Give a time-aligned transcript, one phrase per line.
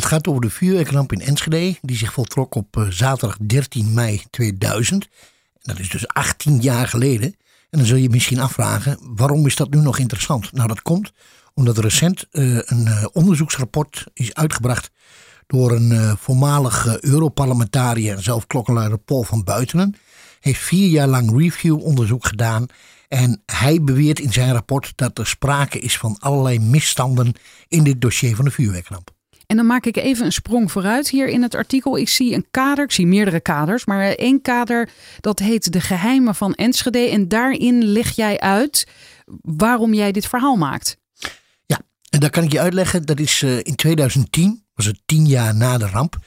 [0.00, 4.22] Het gaat over de vuurwerkramp in Enschede, die zich voltrok op eh, zaterdag 13 mei
[4.30, 5.08] 2000.
[5.62, 7.36] Dat is dus 18 jaar geleden.
[7.70, 10.52] En dan zul je je misschien afvragen, waarom is dat nu nog interessant?
[10.52, 11.12] Nou, dat komt
[11.54, 14.90] omdat recent eh, een eh, onderzoeksrapport is uitgebracht
[15.46, 18.46] door een uh, voormalig Europarlementariër en zelf
[19.04, 19.96] Paul van Buitenen.
[20.40, 22.66] Heeft vier jaar lang review-onderzoek gedaan.
[23.08, 27.32] En hij beweert in zijn rapport dat er sprake is van allerlei misstanden
[27.68, 29.18] in dit dossier van de vuurwerkramp.
[29.50, 31.98] En dan maak ik even een sprong vooruit hier in het artikel.
[31.98, 34.88] Ik zie een kader, ik zie meerdere kaders, maar één kader
[35.20, 36.98] dat heet De Geheimen van Enschede.
[36.98, 38.86] En daarin leg jij uit
[39.42, 40.96] waarom jij dit verhaal maakt.
[41.66, 43.06] Ja, en dat kan ik je uitleggen.
[43.06, 46.18] Dat is uh, in 2010, was het tien jaar na de ramp.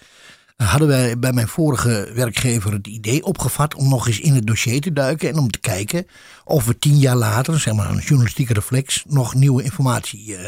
[0.57, 4.47] Uh, hadden wij bij mijn vorige werkgever het idee opgevat om nog eens in het
[4.47, 6.07] dossier te duiken en om te kijken
[6.43, 10.47] of we tien jaar later, zeg maar een journalistieke reflex, nog nieuwe informatie uh,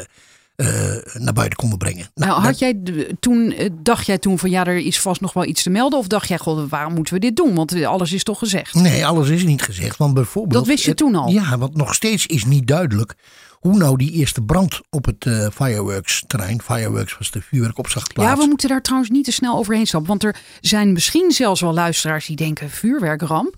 [1.14, 2.08] naar buiten konden brengen.
[2.14, 2.82] Nou, nou had jij
[3.20, 6.00] toen, dacht jij toen van ja, er is vast nog wel iets te melden?
[6.00, 7.56] Of dacht jij, god, waarom moeten we dit doen?
[7.56, 8.74] Want alles is toch gezegd?
[8.74, 9.98] Nee, alles is niet gezegd.
[9.98, 10.54] Want bijvoorbeeld.
[10.54, 11.30] Dat wist je het, toen al?
[11.30, 13.16] Ja, want nog steeds is niet duidelijk
[13.60, 18.30] hoe nou die eerste brand op het uh, fireworks terrein, fireworks was de vuurwerkopslagplaats.
[18.30, 20.10] Ja, we moeten daar trouwens niet te snel overheen stappen.
[20.10, 23.56] Want er zijn misschien zelfs wel luisteraars die denken vuurwerkramp.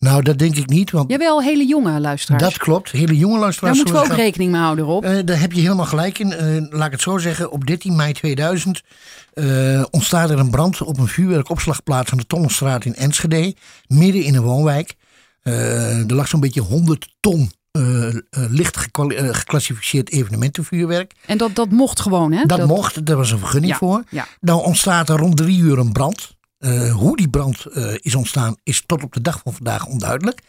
[0.00, 0.90] Nou, dat denk ik niet.
[0.90, 2.42] Want Jawel, hele jonge luisteraars.
[2.42, 3.76] Dat klopt, hele jonge luisteraars.
[3.76, 5.04] Daar moeten we ook rekening mee houden, Rob.
[5.04, 6.28] Uh, daar heb je helemaal gelijk in.
[6.28, 8.82] Uh, laat ik het zo zeggen, op 13 mei 2000
[9.34, 13.54] uh, ontstaat er een brand op een vuurwerkopslagplaats aan de Tonnenstraat in Enschede.
[13.86, 14.94] Midden in een woonwijk.
[15.42, 21.12] er lag zo'n beetje 100 ton uh, licht geclassificeerd evenementenvuurwerk.
[21.26, 22.44] En dat, dat mocht gewoon, hè?
[22.44, 22.68] Dat, dat...
[22.68, 24.04] mocht, daar was een vergunning ja, voor.
[24.10, 24.26] Ja.
[24.40, 26.38] Nou ontstaat er rond drie uur een brand.
[26.60, 27.66] Uh, hoe die brand
[28.00, 30.40] is ontstaan is tot op de dag van vandaag onduidelijk.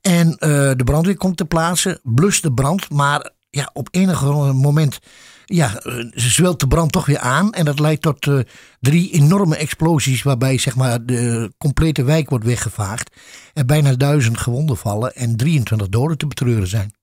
[0.00, 0.30] En
[0.76, 4.98] de brandweer komt ter plaatse, blust de brand, maar ja, op enig moment
[5.44, 5.82] ja,
[6.14, 7.52] zwelt de brand toch weer aan.
[7.52, 8.28] En dat leidt tot
[8.80, 10.22] drie enorme explosies.
[10.22, 13.16] Waarbij zeg maar, de complete wijk wordt weggevaagd.
[13.52, 15.14] Er bijna duizend gewonden vallen.
[15.14, 16.94] En 23 doden te betreuren zijn.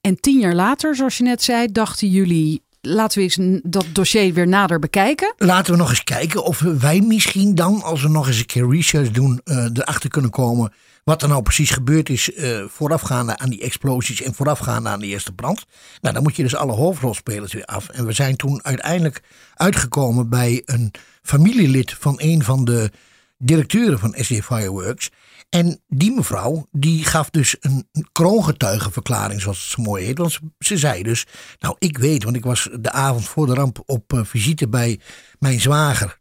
[0.00, 2.64] En tien jaar later, zoals je net zei, dachten jullie.
[2.88, 5.34] Laten we eens dat dossier weer nader bekijken.
[5.38, 8.70] Laten we nog eens kijken of wij misschien dan, als we nog eens een keer
[8.70, 10.72] research doen, uh, erachter kunnen komen
[11.04, 15.06] wat er nou precies gebeurd is uh, voorafgaande aan die explosies en voorafgaande aan de
[15.06, 15.66] eerste brand.
[16.00, 17.88] Nou, dan moet je dus alle hoofdrolspelers weer af.
[17.88, 19.22] En we zijn toen uiteindelijk
[19.54, 20.92] uitgekomen bij een
[21.22, 22.90] familielid van een van de
[23.38, 25.10] directeuren van SD Fireworks.
[25.48, 30.18] En die mevrouw, die gaf dus een kroongetuigenverklaring, zoals het zo mooi heet.
[30.18, 31.26] Want ze, ze, zei dus,
[31.58, 35.00] nou ik weet, want ik was de avond voor de ramp op uh, visite bij
[35.38, 36.20] mijn zwager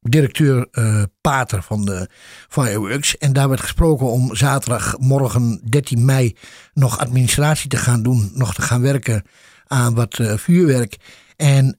[0.00, 2.08] directeur uh, Pater van de
[2.48, 3.18] Fireworks.
[3.18, 6.36] En daar werd gesproken om zaterdagmorgen 13 mei
[6.72, 8.30] nog administratie te gaan doen.
[8.34, 9.22] Nog te gaan werken
[9.66, 10.96] aan wat uh, vuurwerk.
[11.36, 11.76] En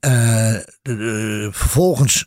[1.52, 2.26] vervolgens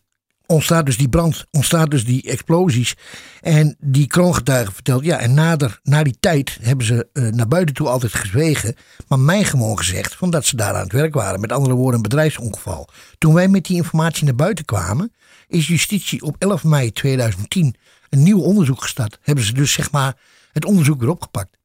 [0.52, 2.94] ontstaat dus die brand, ontstaat dus die explosies.
[3.40, 7.74] En die kroongetuige vertelt, ja, en nader, na die tijd hebben ze uh, naar buiten
[7.74, 8.74] toe altijd gezwegen.
[9.08, 11.40] Maar mij gewoon gezegd van dat ze daar aan het werk waren.
[11.40, 12.88] Met andere woorden, een bedrijfsongeval.
[13.18, 15.12] Toen wij met die informatie naar buiten kwamen,
[15.48, 17.74] is justitie op 11 mei 2010
[18.08, 19.18] een nieuw onderzoek gestart.
[19.22, 20.16] Hebben ze dus zeg maar
[20.52, 21.56] het onderzoek weer opgepakt.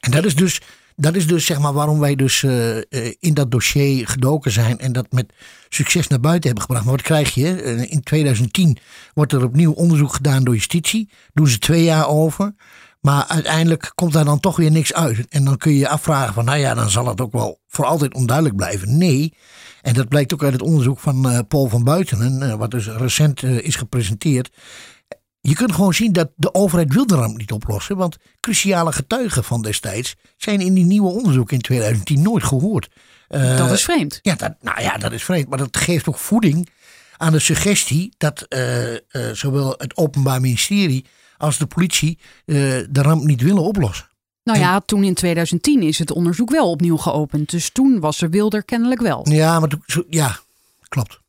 [0.00, 0.60] En dat is dus,
[1.02, 2.82] dat is dus zeg maar waarom wij dus uh, uh,
[3.18, 5.32] in dat dossier gedoken zijn en dat met
[5.68, 6.84] succes naar buiten hebben gebracht.
[6.84, 7.62] Maar wat krijg je?
[7.62, 8.78] Uh, in 2010
[9.14, 11.10] wordt er opnieuw onderzoek gedaan door justitie.
[11.32, 12.54] Doen ze twee jaar over.
[13.00, 15.26] Maar uiteindelijk komt daar dan toch weer niks uit.
[15.28, 17.84] En dan kun je je afvragen van, nou ja, dan zal het ook wel voor
[17.84, 18.98] altijd onduidelijk blijven.
[18.98, 19.34] Nee,
[19.82, 23.76] en dat blijkt ook uit het onderzoek van Paul van Buitenen, wat dus recent is
[23.76, 24.50] gepresenteerd.
[25.44, 27.96] Je kunt gewoon zien dat de overheid wil de ramp niet oplossen.
[27.96, 32.88] Want cruciale getuigen van destijds zijn in die nieuwe onderzoek in 2010 nooit gehoord.
[33.28, 34.18] dat is vreemd.
[34.22, 35.48] Ja, dat, nou ja, dat is vreemd.
[35.48, 36.68] Maar dat geeft ook voeding
[37.16, 38.46] aan de suggestie dat
[39.32, 41.04] zowel het Openbaar Ministerie
[41.36, 44.10] als de politie de ramp niet willen oplossen.
[44.44, 47.50] Nou ja, en, toen in 2010 is het onderzoek wel opnieuw geopend.
[47.50, 49.28] Dus toen was er Wilder kennelijk wel.
[49.30, 49.70] Ja, maar
[50.08, 50.38] ja,
[50.88, 51.21] klopt.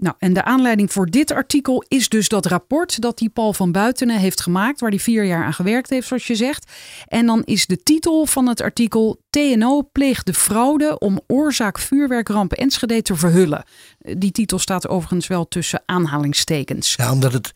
[0.00, 3.72] Nou, en de aanleiding voor dit artikel is dus dat rapport dat die Paul van
[3.72, 6.70] Buitenen heeft gemaakt, waar hij vier jaar aan gewerkt heeft, zoals je zegt.
[7.06, 12.52] En dan is de titel van het artikel TNO pleegt de fraude om oorzaak vuurwerkramp
[12.52, 13.64] Enschede te verhullen.
[13.98, 16.94] Die titel staat overigens wel tussen aanhalingstekens.
[16.96, 17.52] Ja, omdat het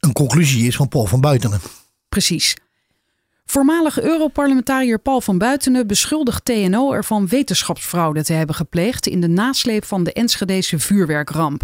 [0.00, 1.60] een conclusie is van Paul van Buitenen.
[2.08, 2.56] Precies.
[3.50, 9.84] Voormalig Europarlementariër Paul van Buitenen beschuldigt TNO ervan wetenschapsfraude te hebben gepleegd in de nasleep
[9.84, 11.62] van de Enschedese vuurwerkramp.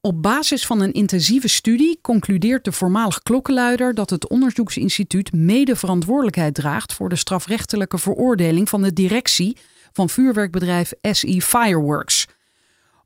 [0.00, 6.54] Op basis van een intensieve studie concludeert de voormalig klokkenluider dat het onderzoeksinstituut mede verantwoordelijkheid
[6.54, 9.56] draagt voor de strafrechtelijke veroordeling van de directie
[9.92, 12.26] van vuurwerkbedrijf SE Fireworks.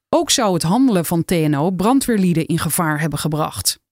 [0.09, 3.83] Ook zou het handelen van TNO brandweerlieden in gevaar hebben gebracht.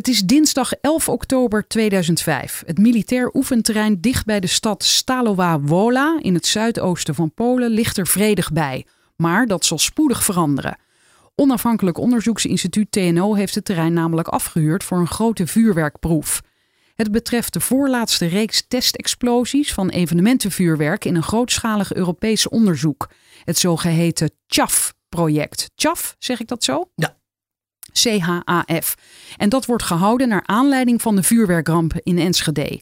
[0.00, 2.62] Het is dinsdag 11 oktober 2005.
[2.66, 7.96] Het militair oefenterrein dicht bij de stad Stalowa Wola in het zuidoosten van Polen ligt
[7.96, 8.86] er vredig bij.
[9.16, 10.78] Maar dat zal spoedig veranderen.
[11.34, 16.42] Onafhankelijk onderzoeksinstituut TNO heeft het terrein namelijk afgehuurd voor een grote vuurwerkproef.
[16.94, 23.10] Het betreft de voorlaatste reeks testexplosies van evenementenvuurwerk in een grootschalig Europees onderzoek.
[23.44, 25.70] Het zogeheten CHAF-project.
[25.74, 26.90] CHAF, zeg ik dat zo?
[26.94, 27.19] Ja.
[27.92, 28.94] CHAF.
[29.36, 32.80] En dat wordt gehouden naar aanleiding van de vuurwerkramp in Enschede.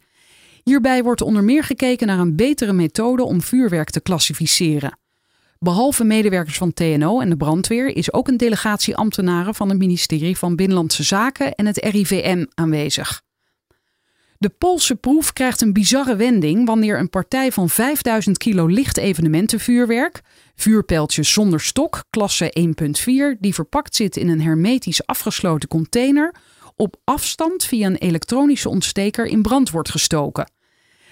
[0.63, 4.99] Hierbij wordt onder meer gekeken naar een betere methode om vuurwerk te klassificeren.
[5.59, 10.39] Behalve medewerkers van TNO en de brandweer is ook een delegatie ambtenaren van het ministerie
[10.39, 13.23] van Binnenlandse Zaken en het RIVM aanwezig.
[14.39, 20.21] De Poolse proef krijgt een bizarre wending wanneer een partij van 5000 kilo licht evenementenvuurwerk,
[20.55, 22.75] vuurpijltjes zonder stok, klasse
[23.35, 26.35] 1.4, die verpakt zit in een hermetisch afgesloten container,
[26.77, 30.51] op afstand via een elektronische ontsteker in brand wordt gestoken.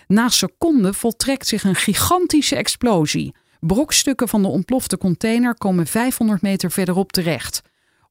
[0.06, 3.34] Na seconden voltrekt zich een gigantische explosie.
[3.60, 7.62] Brokstukken van de ontplofte container komen 500 meter verderop terecht.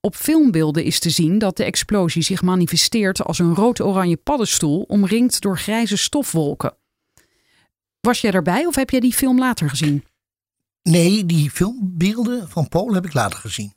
[0.05, 5.41] Op filmbeelden is te zien dat de explosie zich manifesteert als een rood-oranje paddenstoel omringd
[5.41, 6.77] door grijze stofwolken.
[7.99, 10.05] Was jij erbij of heb jij die film later gezien?
[10.81, 13.73] Nee, die filmbeelden van Paul heb ik later gezien.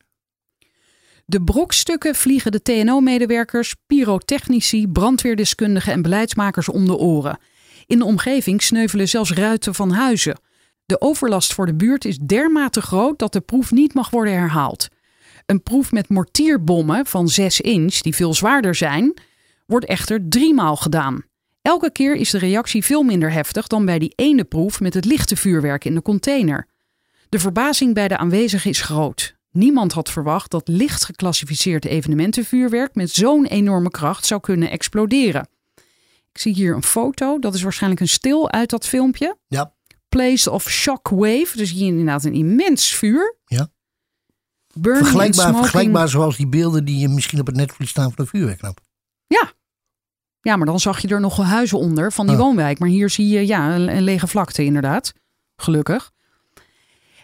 [1.27, 7.39] De brokstukken vliegen de TNO-medewerkers, pyrotechnici, brandweerdeskundigen en beleidsmakers om de oren.
[7.87, 10.41] In de omgeving sneuvelen zelfs ruiten van huizen.
[10.87, 14.89] De overlast voor de buurt is dermate groot dat de proef niet mag worden herhaald.
[15.49, 19.15] Een proef met mortierbommen van 6 inch, die veel zwaarder zijn,
[19.67, 21.25] wordt echter driemaal gedaan.
[21.63, 25.05] Elke keer is de reactie veel minder heftig dan bij die ene proef met het
[25.05, 26.69] lichte vuurwerk in de container.
[27.29, 29.37] De verbazing bij de aanwezigen is groot.
[29.51, 35.49] Niemand had verwacht dat licht geclassificeerd evenementenvuurwerk met zo'n enorme kracht zou kunnen exploderen.
[36.33, 39.37] Ik zie hier een foto, dat is waarschijnlijk een stil uit dat filmpje.
[39.47, 39.73] Ja.
[40.09, 43.37] Place of Shockwave, dus hier inderdaad een immens vuur.
[43.45, 43.69] Ja.
[44.81, 48.31] Burning Vergelijkbaar, vergelijkbaar zoals die beelden die je misschien op het netvlies staan van de
[48.31, 48.81] vuurwerkramp.
[49.27, 49.53] Ja.
[50.41, 52.79] Ja, maar dan zag je er nog huizen onder van die woonwijk.
[52.79, 55.13] Maar hier zie je ja, een, een lege vlakte inderdaad.
[55.57, 56.11] Gelukkig.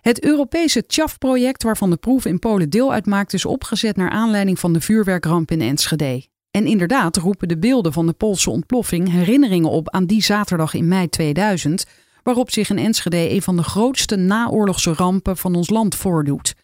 [0.01, 3.33] Het Europese CHAF-project waarvan de proef in Polen deel uitmaakt...
[3.33, 6.27] is opgezet naar aanleiding van de vuurwerkramp in Enschede.
[6.51, 9.11] En inderdaad roepen de beelden van de Poolse ontploffing...
[9.11, 11.87] herinneringen op aan die zaterdag in mei 2000...
[12.23, 16.55] waarop zich in Enschede een van de grootste naoorlogse rampen van ons land voordoet...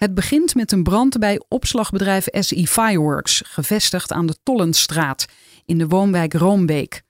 [0.00, 5.26] Het begint met een brand bij opslagbedrijf SE Fireworks, gevestigd aan de Tollenstraat
[5.64, 7.02] in de woonwijk Roombeek.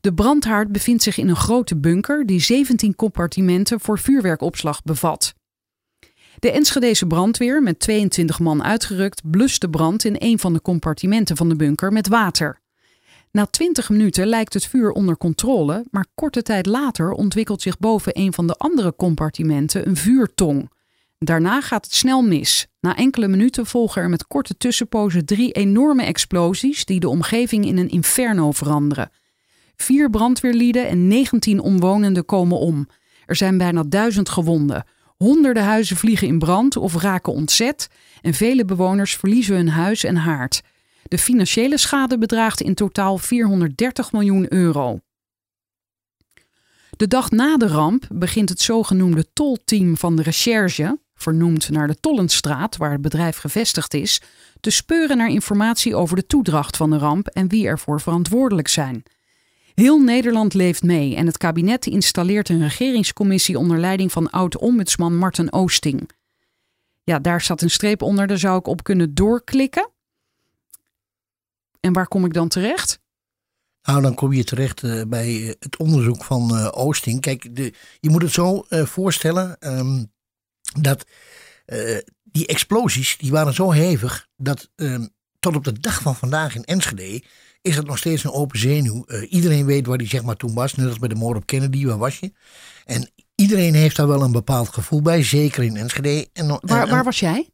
[0.00, 5.34] De brandhaard bevindt zich in een grote bunker die 17 compartimenten voor vuurwerkopslag bevat.
[6.38, 11.36] De Enschedese brandweer, met 22 man uitgerukt, blust de brand in een van de compartimenten
[11.36, 12.60] van de bunker met water.
[13.30, 18.18] Na 20 minuten lijkt het vuur onder controle, maar korte tijd later ontwikkelt zich boven
[18.18, 20.70] een van de andere compartimenten een vuurtong.
[21.24, 22.66] Daarna gaat het snel mis.
[22.80, 27.76] Na enkele minuten volgen er met korte tussenpozen drie enorme explosies die de omgeving in
[27.76, 29.10] een inferno veranderen.
[29.76, 32.88] Vier brandweerlieden en 19 omwonenden komen om.
[33.26, 34.84] Er zijn bijna duizend gewonden.
[35.16, 37.88] Honderden huizen vliegen in brand of raken ontzet
[38.20, 40.62] en vele bewoners verliezen hun huis en haard.
[41.02, 45.00] De financiële schade bedraagt in totaal 430 miljoen euro.
[46.96, 52.00] De dag na de ramp begint het zogenoemde tolteam van de recherche, vernoemd naar de
[52.00, 54.20] Tollenstraat, waar het bedrijf gevestigd is,
[54.60, 59.02] te speuren naar informatie over de toedracht van de ramp en wie ervoor verantwoordelijk zijn.
[59.74, 65.52] Heel Nederland leeft mee en het kabinet installeert een regeringscommissie onder leiding van oud-ombudsman Marten
[65.52, 66.10] Oosting.
[67.02, 69.90] Ja, daar staat een streep onder, daar zou ik op kunnen doorklikken.
[71.80, 73.00] En waar kom ik dan terecht?
[73.82, 77.20] Nou, dan kom je terecht eh, bij het onderzoek van eh, Oosting.
[77.20, 80.04] Kijk, de, je moet het zo eh, voorstellen ehm,
[80.80, 81.04] dat
[81.66, 85.06] eh, die explosies die waren zo hevig dat ehm,
[85.38, 87.22] tot op de dag van vandaag in Enschede
[87.62, 89.04] is het nog steeds een open zenuw.
[89.04, 91.46] Eh, iedereen weet waar die zeg maar toen was, net als bij de moord op
[91.46, 92.32] Kennedy, waar was je?
[92.84, 96.28] En iedereen heeft daar wel een bepaald gevoel bij, zeker in Enschede.
[96.32, 97.48] En, Waar, en- waar was jij?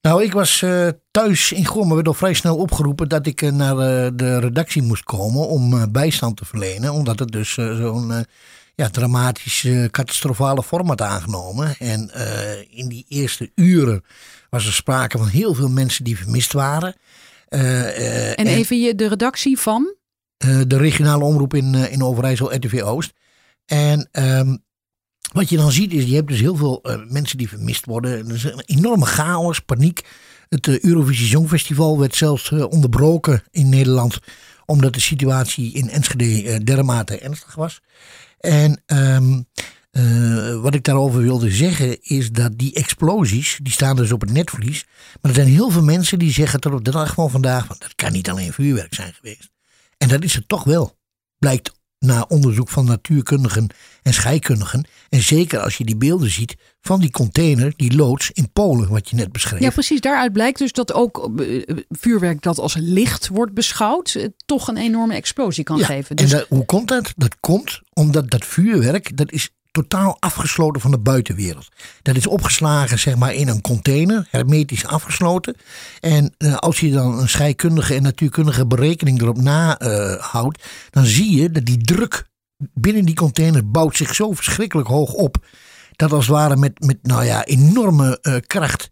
[0.00, 3.76] nou, ik was eh, thuis in maar werd al vrij snel opgeroepen dat ik naar
[4.16, 6.92] de redactie moest komen om bijstand te verlenen.
[6.92, 8.26] Omdat het dus zo'n
[8.76, 11.76] ja, dramatisch, eh, catastrofale vorm had aangenomen.
[11.78, 14.04] En eh, in die eerste uren
[14.50, 16.94] was er sprake van heel veel mensen die vermist waren.
[17.48, 19.94] Eh, eh, En even je, de redactie van?
[20.66, 23.12] de regionale omroep in, in Overijssel, RTV Oost.
[23.66, 24.56] En ehm,
[25.32, 28.28] wat je dan ziet is, je hebt dus heel veel mensen die vermist worden.
[28.28, 30.04] Er is een enorme chaos, paniek.
[30.48, 34.18] Het Eurovisie Songfestival werd zelfs onderbroken in Nederland.
[34.66, 37.80] Omdat de situatie in Enschede dermate ernstig was.
[38.38, 39.42] En ehm,
[39.90, 44.32] eh, wat ik daarover wilde zeggen is dat die explosies, die staan dus op het
[44.32, 44.86] netvlies.
[45.20, 47.76] Maar er zijn heel veel mensen die zeggen tot op de dag van vandaag, van,
[47.78, 49.50] dat kan niet alleen vuurwerk zijn geweest.
[49.98, 50.98] En dat is het toch wel.
[51.38, 53.66] Blijkt na onderzoek van natuurkundigen
[54.02, 54.86] en scheikundigen.
[55.08, 59.10] En zeker als je die beelden ziet van die container, die loods in Polen, wat
[59.10, 59.60] je net beschreef.
[59.60, 60.00] Ja, precies.
[60.00, 64.76] Daaruit blijkt dus dat ook eh, vuurwerk dat als licht wordt beschouwd, eh, toch een
[64.76, 66.16] enorme explosie kan Ja, geven.
[66.16, 67.12] En Dus dat- hoe komt dat?
[67.16, 69.50] Dat komt omdat dat vuurwerk, dat is
[69.82, 71.68] totaal afgesloten van de buitenwereld.
[72.02, 75.56] Dat is opgeslagen zeg maar in een container, hermetisch afgesloten.
[76.00, 81.50] En eh, als je dan een scheikundige en natuurkundige berekening erop nahoudt, dan zie je
[81.50, 85.46] dat die druk binnen die container bouwt zich zo verschrikkelijk hoog op.
[85.96, 88.90] Dat als het ware met, met nou ja, enorme eh, kracht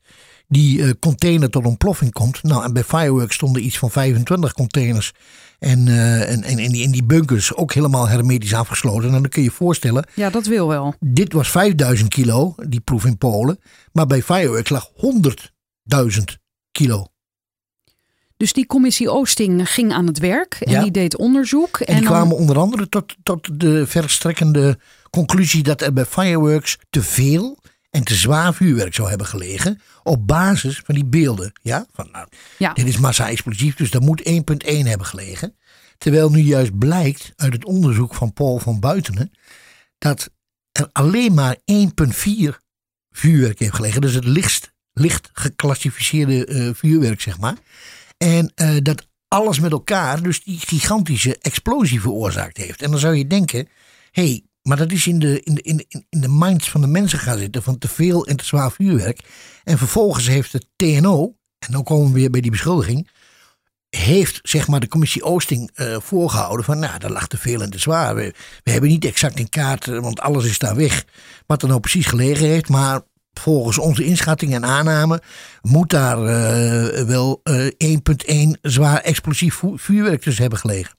[0.48, 2.42] die eh, container tot ontploffing komt.
[2.42, 5.12] Nou, en bij Fireworks stonden iets van 25 containers.
[5.64, 9.04] En, eh, en, en, en die, en die bunkers ook helemaal hermetisch afgesloten.
[9.04, 10.94] En dan kun je je voorstellen, ja, dat wil wel.
[11.00, 13.58] dit was 5000 kilo, die proef in Polen.
[13.92, 16.22] Maar bij Fireworks lag 100.000
[16.72, 17.06] kilo.
[18.36, 20.82] Dus die commissie Oosting ging aan het werk en Ja.
[20.82, 21.78] die deed onderzoek.
[21.80, 24.78] En, die dan- kwamen onder andere tot, tot de verstrekkende
[25.10, 27.58] conclusie dat er bij Fireworks te veel
[27.94, 29.80] en te zwaar vuurwerk zou hebben gelegen.
[30.02, 31.52] Op basis van die beelden.
[31.62, 32.72] Ja, van nou, Ja.
[32.72, 35.56] dit is massa-explosief, dus dat moet 1.1 hebben gelegen.
[35.98, 39.30] Terwijl nu juist blijkt uit het onderzoek van Paul van Buitenen
[39.98, 40.30] dat
[40.72, 42.58] er alleen maar 1.4
[43.10, 44.00] vuurwerk heeft gelegen.
[44.00, 47.56] Dus het licht, licht geclassificeerde eh, vuurwerk, zeg maar.
[48.16, 52.82] En eh, dat alles met elkaar dus die gigantische explosie veroorzaakt heeft.
[52.82, 53.68] En dan zou je denken,
[54.10, 56.80] hé, hey, maar dat is in de, in, de, in, de, in de minds van
[56.80, 59.20] de mensen gaan zitten van te veel en te zwaar vuurwerk.
[59.64, 63.08] En vervolgens heeft het TNO, en dan komen we weer bij die beschuldiging,
[63.96, 67.70] heeft zeg maar de commissie Oosting eh, voorgehouden van nou, dat lag te veel en
[67.70, 68.14] te zwaar.
[68.14, 71.04] We, hebben niet exact in kaart, eh, want alles is daar weg,
[71.46, 72.68] wat er nou precies gelegen heeft.
[72.68, 73.00] Maar
[73.32, 75.22] volgens onze inschatting en aanname
[75.62, 77.66] moet daar eh, wel eh
[78.46, 80.96] 1.1 zwaar explosief vu- vuurwerk tussen hebben gelegen.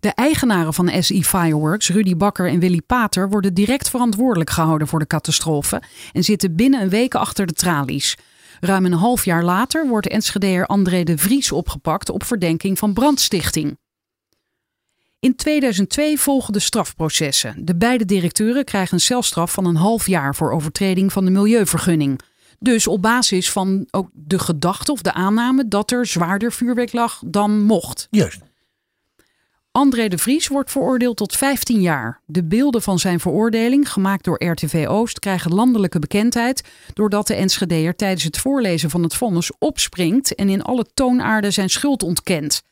[0.00, 4.98] De eigenaren van SI Fireworks, Rudy Bakker en Willy Pater, worden direct verantwoordelijk gehouden voor
[4.98, 8.16] de catastrofe en zitten binnen een week achter de tralies.
[8.60, 13.78] Ruim een half jaar later wordt Enschedeer André de Vries opgepakt op verdenking van brandstichting.
[15.18, 17.64] In 2002 volgen de strafprocessen.
[17.64, 22.20] De beide directeuren krijgen een celstraf van een half jaar voor overtreding van de milieuvergunning.
[22.58, 27.22] Dus op basis van ook de gedachte of de aanname dat er zwaarder vuurwerk lag
[27.26, 28.06] dan mocht.
[28.10, 28.49] Juist.
[29.72, 32.20] André de Vries wordt veroordeeld tot 15 jaar.
[32.26, 37.96] De beelden van zijn veroordeling, gemaakt door RTV Oost, krijgen landelijke bekendheid doordat de Enschedeer
[37.96, 42.62] tijdens het voorlezen van het vonnis opspringt en in alle toonaarden zijn schuld ontkent.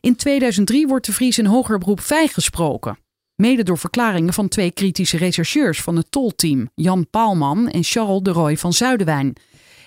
[0.00, 2.98] In 2003 wordt de Vries in hoger beroep vrijgesproken.
[3.34, 8.30] Mede door verklaringen van twee kritische rechercheurs van het tolteam, Jan Paalman en Charles de
[8.30, 9.36] Roy van Zuidewijn.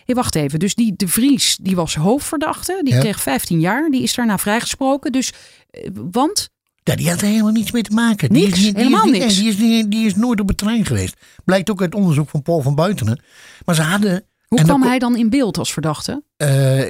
[0.08, 3.00] Hey, wacht even, dus die de Vries die was hoofdverdachte, die Ja.
[3.00, 5.12] kreeg 15 jaar, die is daarna vrijgesproken.
[5.12, 5.34] Dus,
[5.70, 6.50] eh, want
[6.84, 8.30] Ja, die had er helemaal niets mee te maken.
[8.30, 9.36] Die Niks, is, die helemaal is, niet- niks.
[9.36, 11.16] Die is, die, die is nooit op het trein geweest.
[11.46, 13.22] Blijkt ook uit onderzoek van Paul van Buitenen.
[13.66, 14.26] Maar ze hadden...
[14.48, 16.24] Hoe kwam dan- hij dan in beeld als verdachte?
[16.38, 16.82] Eh,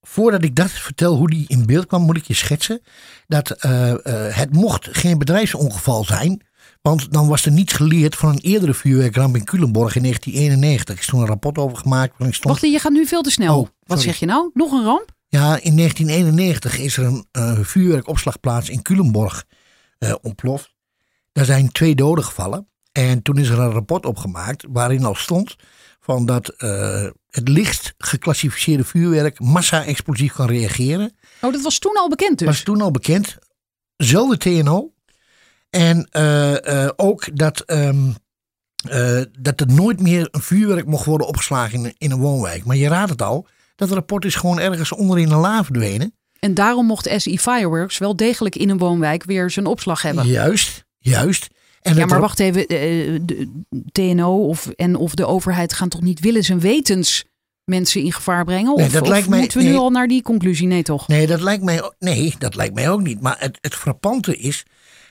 [0.00, 2.80] voordat ik dat vertel hoe die in beeld kwam, moet ik je schetsen
[3.26, 3.94] dat eh,
[4.28, 6.46] het mocht geen bedrijfsongeval zijn.
[6.88, 10.94] Want dan was er niets geleerd van een eerdere vuurwerkramp in Culemborg in 1991.
[10.94, 12.12] Er is toen een rapport over gemaakt.
[12.18, 13.58] waarin stond, Wacht, je gaat nu veel te snel.
[13.60, 14.50] Oh, Wat zeg je nou?
[14.54, 15.12] Nog een ramp?
[15.28, 19.44] Ja, in 1991 is er een eh, vuurwerkopslagplaats in Culemborg
[19.98, 20.74] eh, ontploft.
[21.32, 22.68] Daar zijn twee doden gevallen.
[22.92, 25.56] En toen is er een rapport opgemaakt waarin al stond
[26.00, 31.12] van dat eh, het licht geclassificeerde vuurwerk massa-explosief kan reageren.
[31.40, 32.46] Oh, dat was toen al bekend dus.
[32.48, 33.36] was toen al bekend.
[33.96, 34.93] Zelfde TNO.
[35.74, 38.10] En eh, eh, ook dat ehm,
[38.88, 42.64] eh, dat er nooit meer een vuurwerk mocht worden opgeslagen in, in een woonwijk.
[42.64, 46.14] Maar je raadt het al, dat rapport is gewoon ergens onderin een la verdwenen.
[46.38, 50.26] En daarom mocht SI Fireworks wel degelijk in een woonwijk weer zijn opslag hebben.
[50.26, 51.48] Juist, juist.
[51.80, 52.68] En Ja, maar wacht even.
[52.68, 53.48] De
[53.92, 57.24] TNO of, en of de overheid gaan toch niet willens en wetens
[57.64, 58.76] mensen in gevaar brengen?
[58.76, 60.66] Nee, of dat of lijkt mij- moeten we nu al naar die conclusie?
[60.66, 61.08] Nee, toch?
[61.08, 63.20] Nee, dat lijkt mij, nee, dat lijkt mij ook niet.
[63.20, 64.64] Maar het, het frappante is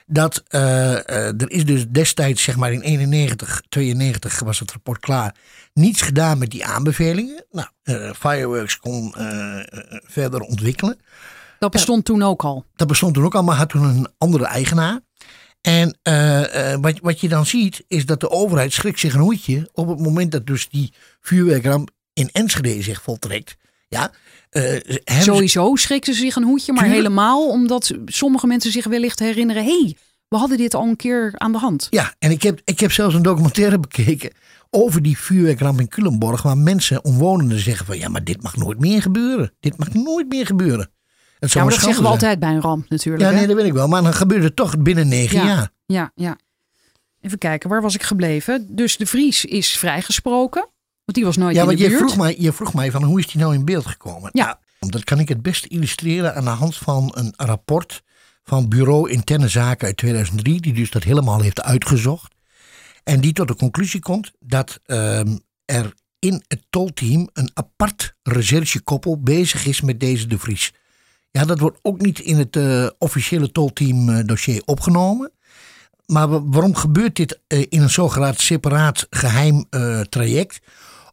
[0.06, 5.00] dat eh, eh, er is dus destijds, zeg maar in 91, 92 was het rapport
[5.00, 5.36] klaar,
[5.74, 7.46] niets gedaan met die aanbevelingen.
[7.52, 9.16] Nou, eh, Fireworks kon
[10.04, 11.00] verder ontwikkelen.
[11.60, 12.66] Dat bestond toen ook al.
[12.76, 15.00] Dat bestond toen ook al, maar had toen een andere eigenaar.
[15.62, 15.98] En
[16.82, 20.00] wat, wat je dan ziet, is dat de overheid schrikt zich een hoedje op het
[20.00, 23.58] moment dat dus die vuurwerkramp in Enschede zich voltrekt.
[23.94, 24.12] Ja,
[24.50, 29.64] eh, Sowieso schrikken ze zich een hoedje, maar helemaal omdat sommige mensen zich wellicht herinneren:
[29.64, 29.98] hé, hey,
[30.28, 31.88] we hadden dit al een keer aan de hand.
[31.90, 34.32] Ja, en ik heb, ik heb zelfs een documentaire bekeken
[34.70, 36.42] over die vuurwerkramp in Culemborg.
[36.42, 39.54] Waar mensen, omwonenden zeggen van ja, maar dit mag nooit meer gebeuren.
[39.60, 40.92] Dit mag nooit meer gebeuren.
[41.40, 42.14] Het Ja, maar dat zeggen we zijn.
[42.14, 43.24] altijd bij een ramp natuurlijk.
[43.24, 43.36] Ja, hè?
[43.36, 43.88] nee, dat weet ik wel.
[43.88, 45.46] Maar dan gebeurt het toch binnen negen Ja.
[45.46, 45.70] jaar.
[45.86, 46.38] Ja, ja.
[47.22, 48.66] Even kijken, waar was ik gebleven?
[48.76, 50.68] Dus de Vries is vrijgesproken.
[51.06, 52.00] Want die was nooit Ja, in de je buurt.
[52.00, 54.30] vroeg, mij, je vroeg mij van hoe is die nou in beeld gekomen?
[54.34, 54.60] Ja.
[54.80, 58.04] Nou, dat kan ik het best illustreren aan de hand van een rapport
[58.44, 60.62] van Bureau Interne Zaken uit 2003.
[60.62, 62.34] Die dus dat helemaal heeft uitgezocht.
[63.04, 69.20] En die tot de conclusie komt dat ehm, er in het tolteam een apart recherchekoppel
[69.22, 70.72] bezig is met deze de Vries.
[71.32, 75.32] Ja, dat wordt ook niet in het eh, officiële tolteam eh, dossier opgenomen.
[76.06, 80.60] Maar wa- waarom gebeurt dit eh, in een zogenaamd separaat geheim eh, traject?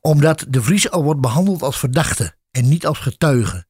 [0.00, 3.64] Omdat de Vries al wordt behandeld als verdachte en niet als getuige.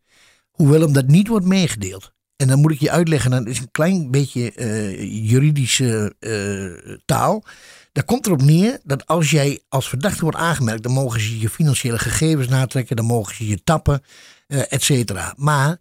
[0.51, 2.13] Hoewel hem dat niet wordt meegedeeld.
[2.37, 7.45] En dan moet ik je uitleggen, dat is een klein beetje eh, juridische eh, taal.
[7.93, 11.49] Daar komt erop neer dat als jij als verdachte wordt aangemerkt, dan mogen ze je
[11.49, 14.03] financiële gegevens natrekken, dan mogen ze je tappen,
[14.47, 15.35] eh et cetera.
[15.37, 15.79] Maar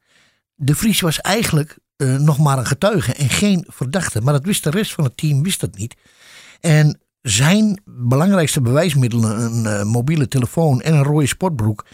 [0.56, 4.22] de Vries was eigenlijk nog maar een getuige en geen verdachte.
[4.22, 5.96] Maar dat wist de rest van het team wist dat niet.
[6.60, 11.86] En zijn belangrijkste bewijsmiddelen, een eh, mobiele telefoon en een rode sportbroek.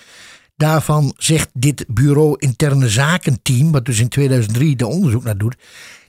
[0.55, 5.56] Daarvan zegt dit bureau interne zaken team, wat dus in 2003 de onderzoek naar doet,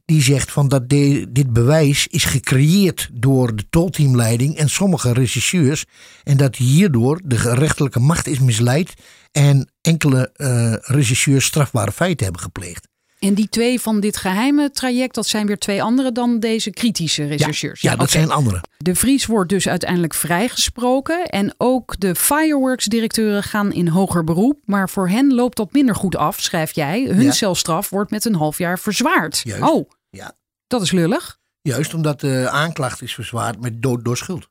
[0.04, 5.84] die zegt van dat dit bewijs is gecreëerd door de tolteamleiding en sommige regisseurs
[6.22, 8.94] en dat hierdoor de gerechtelijke macht is misleid
[9.32, 12.88] en enkele eh, regisseurs strafbare feiten hebben gepleegd.
[13.26, 17.26] En die twee van dit geheime traject, dat zijn weer twee andere dan deze kritische
[17.26, 17.80] rechercheurs.
[17.80, 18.62] Ja, dat zijn andere.
[18.78, 21.26] De Vries wordt dus uiteindelijk vrijgesproken.
[21.26, 24.60] En ook de fireworks-directeuren gaan in hoger beroep.
[24.64, 27.02] Maar voor hen loopt dat minder goed af, schrijf jij.
[27.04, 27.30] Hun Ja.
[27.32, 29.40] celstraf wordt met een half jaar verzwaard.
[29.44, 29.62] Juist.
[29.62, 30.32] Oh, Ja.
[30.66, 31.38] dat is lullig.
[31.62, 34.48] Juist omdat de aanklacht is verzwaard met dood door schuld.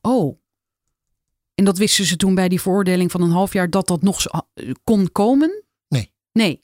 [0.00, 0.38] Oh.
[1.54, 4.24] En dat wisten ze toen bij die veroordeling van een half jaar dat dat nog
[4.84, 5.62] kon komen?
[5.88, 6.12] Nee.
[6.32, 6.63] Nee.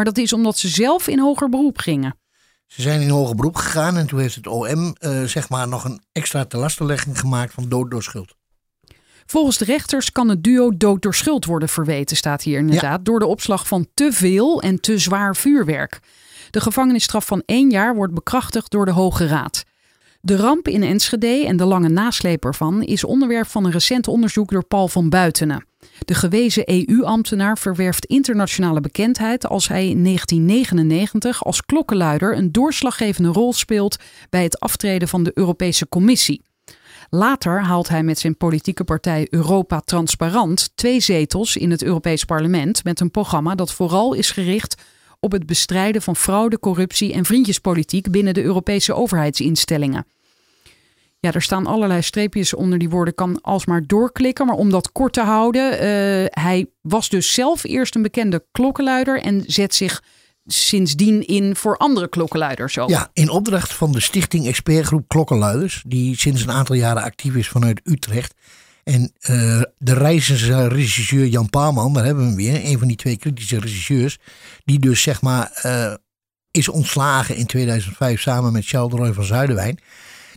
[0.00, 2.18] Maar dat is omdat ze zelf in hoger beroep gingen.
[2.66, 5.84] Ze zijn in hoger beroep gegaan en toen heeft het OM eh, zeg maar nog
[5.84, 8.34] een extra telastenlegging gemaakt van dood door schuld.
[9.26, 13.18] Volgens de rechters kan het duo dood door schuld worden verweten, staat hier inderdaad, door
[13.18, 16.00] de opslag van te veel en te zwaar vuurwerk.
[16.50, 19.64] De gevangenisstraf van één jaar wordt bekrachtigd door de Hoge Raad.
[20.20, 24.50] De ramp in Enschede en de lange nasleep ervan is onderwerp van een recent onderzoek
[24.50, 25.68] door Paul van Buitenen.
[25.98, 33.52] De gewezen EU-ambtenaar verwerft internationale bekendheid als hij in 1999 als klokkenluider een doorslaggevende rol
[33.52, 33.96] speelt
[34.30, 36.42] bij het aftreden van de Europese Commissie.
[37.10, 42.84] Later haalt hij met zijn politieke partij Europa Transparant twee zetels in het Europees Parlement
[42.84, 44.82] met een programma dat vooral is gericht
[45.20, 50.06] op het bestrijden van fraude, corruptie en vriendjespolitiek binnen de Europese overheidsinstellingen.
[51.20, 54.46] Ja, er staan allerlei streepjes onder die woorden, kan alsmaar doorklikken.
[54.46, 59.20] Maar om dat kort te houden, eh, hij was dus zelf eerst een bekende klokkenluider
[59.20, 60.02] en zet zich
[60.44, 62.88] sindsdien in voor andere klokkenluiders ook.
[62.88, 67.48] Ja, in opdracht van de Stichting Expertgroep Klokkenluiders, die sinds een aantal jaren actief is
[67.48, 68.34] vanuit Utrecht.
[68.84, 69.94] En eh, de
[70.68, 74.18] regisseur Jan Paalman, daar hebben we hem weer, een van die twee kritische regisseurs,
[74.64, 75.94] die dus zeg maar eh,
[76.50, 79.78] is ontslagen in 2005 samen met Charles Roy van Zuiderwijn.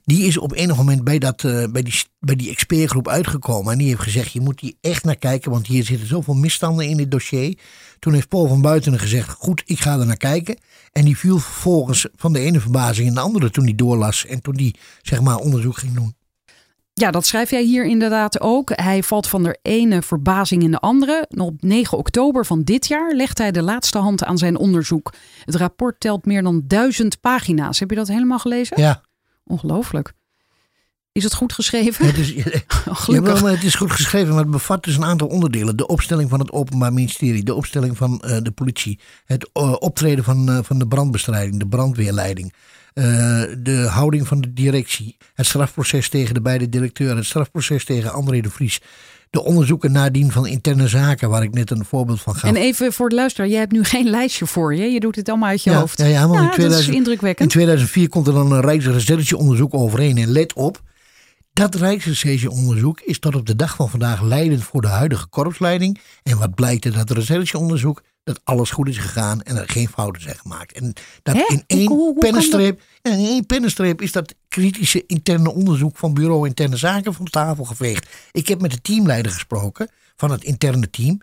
[0.06, 3.72] Die is op enig moment bij, dat, eh, bij, die, bij die expertgroep uitgekomen.
[3.72, 6.88] En die heeft gezegd, je moet hier echt naar kijken, want hier zitten zoveel misstanden
[6.88, 7.58] in dit dossier.
[8.00, 10.58] Toen heeft Paul van Buitenen gezegd, goed, ik ga er naar kijken.
[10.92, 14.26] En die viel vervolgens van de ene verbazing in de andere toen hij doorlas.
[14.26, 16.16] En toen die zeg maar onderzoek ging doen.
[16.94, 18.72] Ja, dat schrijf jij hier inderdaad ook.
[18.76, 21.26] Hij valt van de ene verbazing in de andere.
[21.30, 25.13] En Op 9 oktober van dit jaar legt hij de laatste hand aan zijn onderzoek.
[25.46, 27.80] Het rapport telt meer dan duizend pagina's.
[27.80, 28.82] Heb je dat helemaal gelezen?
[28.82, 29.02] Ja,
[29.44, 30.14] Ongelooflijk.
[31.14, 32.06] Is het goed geschreven?
[32.06, 32.64] Het is, Jawel,
[32.96, 33.42] Gelukkig.
[33.42, 35.78] maar het is goed geschreven, maar het bevat dus een aantal onderdelen.
[35.78, 40.24] De opstelling van het Openbaar Ministerie, de opstelling van eh, de politie, het eh, optreden
[40.24, 42.54] van, eh, van de brandbestrijding, de brandweerleiding,
[42.94, 48.42] de houding van de directie, het strafproces tegen de beide directeuren, het strafproces tegen André
[48.42, 48.82] de Vries,
[49.34, 52.50] de onderzoeken nadien van interne zaken, waar ik net een voorbeeld van gaf.
[52.50, 54.84] En even voor de luisteraar, jij hebt nu geen lijstje voor je.
[54.91, 55.98] Je doet het allemaal uit je Ja, hoofd.
[55.98, 57.50] ja, ja, want in dat 2000 is In indrukwekkend.
[57.50, 60.17] 2004 komt er dan een Rijksrechercheonderzoek overheen.
[60.17, 60.82] En let op,
[61.54, 66.00] dat Rijksrechercheonderzoek is tot op de dag van vandaag leidend voor de huidige korpsleiding.
[66.24, 68.02] En wat blijkt uit dat rechercheonderzoek?
[68.24, 70.72] Dat alles goed is gegaan en er geen fouten zijn gemaakt.
[70.74, 71.44] En dat Hè?
[71.48, 76.78] in één hoe- pennenstreep, in één pennenstreep is dat kritische interne onderzoek van Bureau Interne
[76.78, 78.08] Zaken van tafel geveegd.
[78.32, 81.22] Ik heb met de teamleider gesproken van het interne team.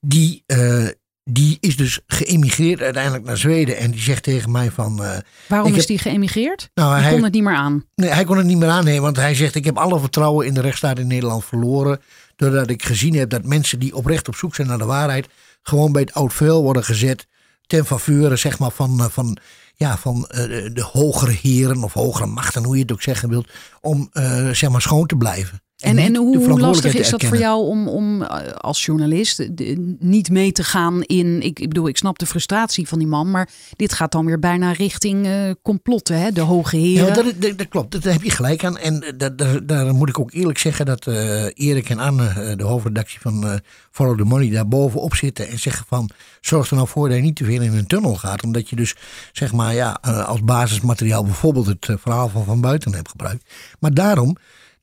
[0.00, 0.86] Die, eh,
[1.24, 3.76] die is dus geëmigreerd uiteindelijk naar Zweden.
[3.76, 5.04] En die zegt tegen mij van...
[5.04, 5.16] eh,
[5.48, 6.70] Waarom is heb- die geëmigreerd?
[6.74, 7.84] nou, hij, kon het niet meer aan.
[7.94, 10.54] nee, hij kon het niet meer aannemen, want hij zegt: Ik heb alle vertrouwen in
[10.54, 12.00] de rechtsstaat in Nederland verloren.
[12.36, 15.26] Doordat ik gezien heb dat mensen die oprecht op zoek zijn naar de waarheid.
[15.66, 17.26] Gewoon bij het oud vuil worden gezet.
[17.66, 19.36] ten faveur zeg maar, van, eh, van,
[19.74, 23.28] ja, van eh, de- de hogere heren of hogere machten, hoe je het ook zeggen
[23.28, 23.48] wilt.
[23.80, 25.60] om eh, zeg maar schoon te blijven.
[25.86, 30.30] En, en hoe, lastig is dat voor jou om, om eh, als journalist de- niet
[30.30, 31.42] mee te gaan in...
[31.42, 34.38] Ik, ik bedoel, ik snap de frustratie van die man, maar dit gaat dan weer
[34.38, 36.32] bijna richting eh, complotten, hè?
[36.32, 37.06] De hoge heren.
[37.06, 38.78] Ja, dat, dat, dat klopt, daar heb je gelijk aan.
[38.78, 42.64] En eh, dat, daar, daar moet ik ook eerlijk zeggen dat Erik en Anne, de
[42.64, 43.54] hoofdredactie van eh,
[43.90, 47.22] Follow the Money, daar bovenop zitten en zeggen van zorg er nou voor dat je
[47.22, 48.42] niet te veel in een tunnel gaat.
[48.42, 48.94] Omdat je dus
[49.32, 49.90] zeg maar ja,
[50.26, 53.44] als basismateriaal bijvoorbeeld het verhaal van Van Buiten hebt gebruikt.
[53.80, 54.36] Maar daarom,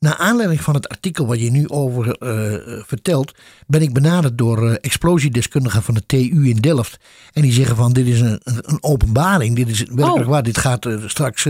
[0.03, 3.31] naar aanleiding van het artikel wat je nu over eh, vertelt,
[3.67, 6.97] ben ik benaderd door eh, explosiedeskundigen van de TU in Delft.
[7.33, 10.29] En die zeggen van dit is een, een openbaring, dit is werkelijk Oh.
[10.29, 11.47] waar, dit gaat eh, straks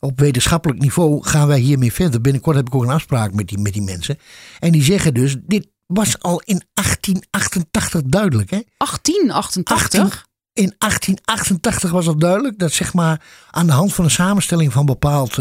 [0.00, 2.20] op wetenschappelijk niveau gaan wij hiermee verder.
[2.20, 4.18] Binnenkort heb ik ook een afspraak met die, met die mensen.
[4.58, 8.50] En die zeggen dus, dit was al in 1888 duidelijk.
[8.50, 8.60] Hè?
[8.76, 10.02] 1888?
[10.02, 14.72] 18 in 1888 was al duidelijk dat zeg maar aan de hand van een samenstelling
[14.72, 15.38] van bepaald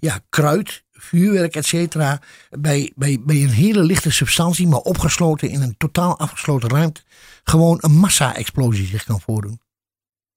[0.00, 5.62] ja, kruid, vuurwerk, et cetera, bij, bij, bij een hele lichte substantie, maar opgesloten in
[5.62, 7.00] een totaal afgesloten ruimte,
[7.44, 9.60] gewoon een massa-explosie zich kan voordoen.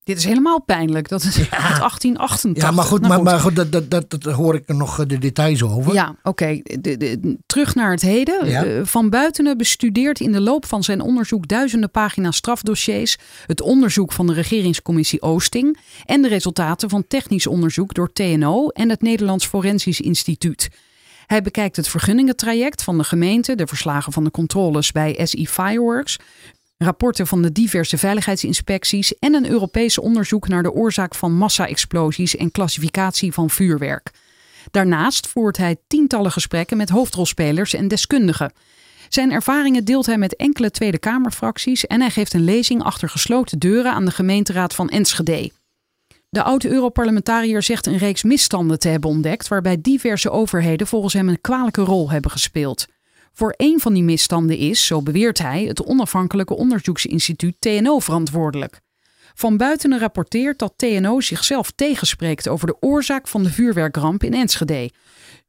[0.06, 1.08] Dit is helemaal pijnlijk.
[1.08, 2.62] Dat is uit 1888.
[2.62, 5.00] Ja, maar goed, Nou maar, maar goed dat, dat, dat, dat hoor ik er nog
[5.00, 5.94] eh, de details over.
[5.94, 6.60] Ja, oké.
[6.80, 8.48] De- de- Terug naar het heden.
[8.48, 8.64] Ja.
[8.64, 13.16] Eh, Van Buitenen bestudeert in de loop van zijn onderzoek duizenden pagina's strafdossiers,
[13.46, 18.90] het onderzoek van de regeringscommissie Oosting en de resultaten van technisch onderzoek door TNO en
[18.90, 20.68] het Nederlands Forensisch Instituut.
[21.26, 26.18] Hij bekijkt het vergunningentraject van de gemeente, de verslagen van de controles bij SI Fireworks,
[26.78, 32.50] rapporten van de diverse veiligheidsinspecties en een Europees onderzoek naar de oorzaak van massa-explosies en
[32.50, 34.10] klassificatie van vuurwerk.
[34.70, 38.52] Daarnaast voert hij tientallen gesprekken met hoofdrolspelers en deskundigen.
[39.08, 43.58] Zijn ervaringen deelt hij met enkele Tweede Kamerfracties en hij geeft een lezing achter gesloten
[43.58, 45.50] deuren aan de gemeenteraad van Enschede.
[46.28, 51.40] De oud-Europarlementariër zegt een reeks misstanden te hebben ontdekt waarbij diverse overheden volgens hem een
[51.40, 52.86] kwalijke rol hebben gespeeld.
[53.36, 58.80] Voor één van die misstanden is, zo beweert hij, het onafhankelijke onderzoeksinstituut TNO verantwoordelijk.
[59.34, 64.90] Van Buitenen rapporteert dat TNO zichzelf tegenspreekt over de oorzaak van de vuurwerkramp in Enschede.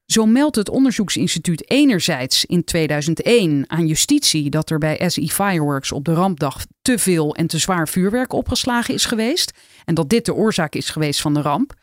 [0.06, 6.06] Zo meldt het onderzoeksinstituut enerzijds in 2001 aan justitie dat er bij SI Fireworks op
[6.06, 9.52] de rampdag te veel en te zwaar vuurwerk opgeslagen is geweest
[9.86, 11.74] en dat dit de oorzaak is geweest van de ramp.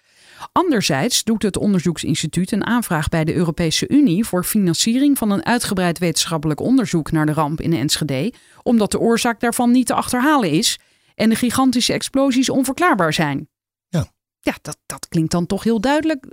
[0.53, 5.99] Anderzijds doet het onderzoeksinstituut een aanvraag bij de Europese Unie voor financiering van een uitgebreid
[5.99, 10.79] wetenschappelijk onderzoek naar de ramp in Enschede, omdat de oorzaak daarvan niet te achterhalen is
[11.15, 13.49] en de gigantische explosies onverklaarbaar zijn.
[13.89, 14.07] Ja.
[14.41, 16.27] Ja, dat, dat klinkt dan toch heel duidelijk.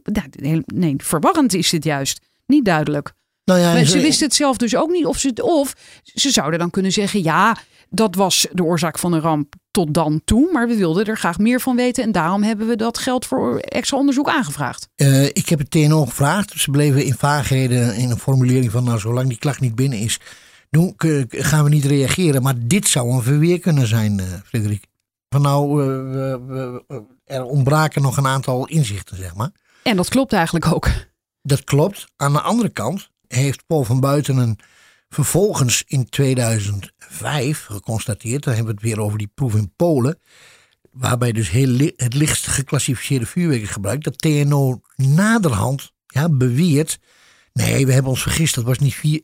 [0.65, 2.25] Nee, verwarrend is dit juist.
[2.45, 3.13] Niet duidelijk.
[3.43, 5.05] Nou ja, Maar en ze wisten het zelf dus ook niet.
[5.05, 7.57] Of ze, of ze zouden dan kunnen zeggen: ja,
[7.89, 10.49] dat was de oorzaak van de ramp tot dan toe.
[10.51, 12.03] Maar we wilden er graag meer van weten.
[12.03, 14.89] En daarom hebben we dat geld voor extra onderzoek aangevraagd.
[14.95, 16.53] Eh, ik heb het TNO gevraagd.
[16.55, 18.83] Ze bleven in vaagheden in een formulering van...
[18.83, 20.19] nou, zolang die klacht niet binnen is,
[20.69, 20.93] doen,
[21.27, 22.41] gaan we niet reageren.
[22.41, 24.89] Maar dit zou een verweer kunnen zijn, eh Frederik.
[25.29, 29.51] Van nou, eh, er ontbraken nog een aantal inzichten, zeg maar.
[29.83, 30.89] En dat klopt eigenlijk ook.
[31.41, 32.05] Dat klopt.
[32.15, 34.55] Aan de andere kant heeft Paul van Buitenen
[35.09, 38.43] vervolgens in 2005 geconstateerd...
[38.43, 40.19] dan hebben we het weer over die proef in Polen...
[40.91, 44.03] waarbij dus heel li- het lichtst geclassificeerde vuurwerk is gebruikt...
[44.03, 46.99] dat TNO naderhand ja, beweert...
[47.53, 49.21] nee, we hebben ons vergist, dat was niet 4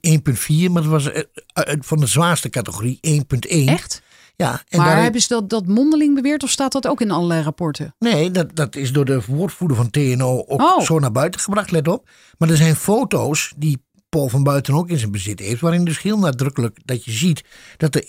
[0.67, 0.71] 1.4...
[0.71, 1.21] maar dat was eh,
[1.53, 3.49] eh, van de zwaarste categorie 1.1.
[3.49, 4.01] Echt?
[4.35, 7.11] Ja, en maar daar- hebben ze dat, dat mondeling beweerd of staat dat ook in
[7.11, 7.95] allerlei rapporten?
[7.99, 10.81] Nee, dat, dat is door de woordvoerder van TNO ook Oh.
[10.81, 12.09] zo naar buiten gebracht, let op.
[12.37, 16.01] Maar er zijn foto's die Paul van Buiten ook in zijn bezit heeft, waarin dus
[16.01, 17.43] heel nadrukkelijk dat je ziet
[17.77, 18.03] dat er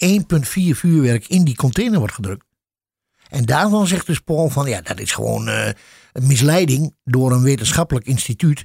[0.47, 2.45] 1,4 vuurwerk in die container wordt gedrukt.
[3.29, 5.67] En daarvan zegt dus Paul van ja, dat is gewoon eh,
[6.13, 8.65] een misleiding door een wetenschappelijk instituut.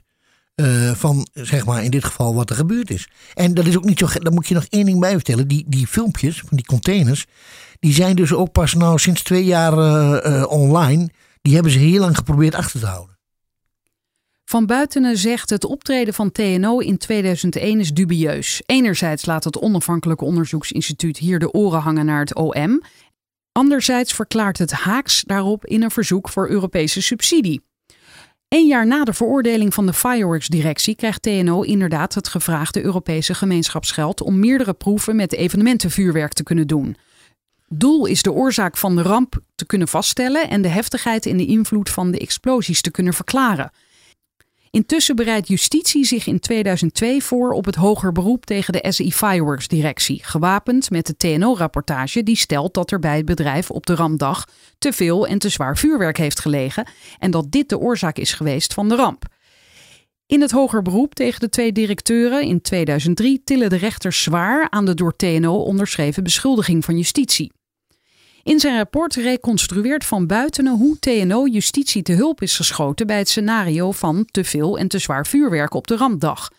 [0.55, 3.07] eh, van zeg maar in dit geval wat er gebeurd is.
[3.33, 4.07] En dat is ook niet zo.
[4.19, 5.47] Daar moet je nog één ding bij vertellen.
[5.47, 7.25] Die, die filmpjes van die containers.
[7.79, 11.09] Die zijn dus ook pas nou sinds twee jaar eh, online.
[11.41, 13.12] Die hebben ze heel lang geprobeerd achter te houden.
[14.45, 18.61] Van Buitenen zegt het optreden van TNO in 2001 is dubieus.
[18.65, 22.81] Enerzijds laat het onafhankelijke onderzoeksinstituut hier de oren hangen naar het OM.
[23.51, 27.61] Anderzijds verklaart het haaks daarop in een verzoek voor Europese subsidie.
[28.47, 34.21] Een jaar na de veroordeling van de Fireworks-directie krijgt TNO inderdaad het gevraagde Europese gemeenschapsgeld
[34.21, 36.97] om meerdere proeven met evenementenvuurwerk te kunnen doen.
[37.67, 41.45] Doel is de oorzaak van de ramp te kunnen vaststellen en de heftigheid en de
[41.45, 43.71] invloed van de explosies te kunnen verklaren.
[44.75, 49.67] Intussen bereidt justitie zich in 2002 voor op het hoger beroep tegen de SI Fireworks
[49.67, 54.47] directie, gewapend met de TNO-rapportage die stelt dat er bij het bedrijf op de rampdag
[54.77, 56.87] te veel en te zwaar vuurwerk heeft gelegen
[57.19, 59.25] en dat dit de oorzaak is geweest van de ramp.
[60.25, 64.85] In het hoger beroep tegen de twee directeuren in 2003 tillen de rechters zwaar aan
[64.85, 67.51] de door TNO onderschreven beschuldiging van justitie.
[68.43, 73.29] In zijn rapport reconstrueert Van Buitenen hoe TNO justitie te hulp is geschoten bij het
[73.29, 76.49] scenario van te veel en te zwaar vuurwerk op de rampdag.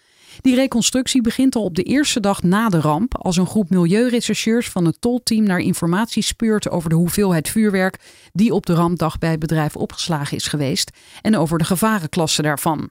[0.40, 4.68] Die reconstructie begint al op de eerste dag na de ramp, als een groep milieurechercheurs
[4.68, 7.98] van het tolteam naar informatie speurt over de hoeveelheid vuurwerk
[8.32, 10.90] die op de rampdag bij het bedrijf opgeslagen is geweest
[11.22, 12.90] en over de gevarenklasse daarvan.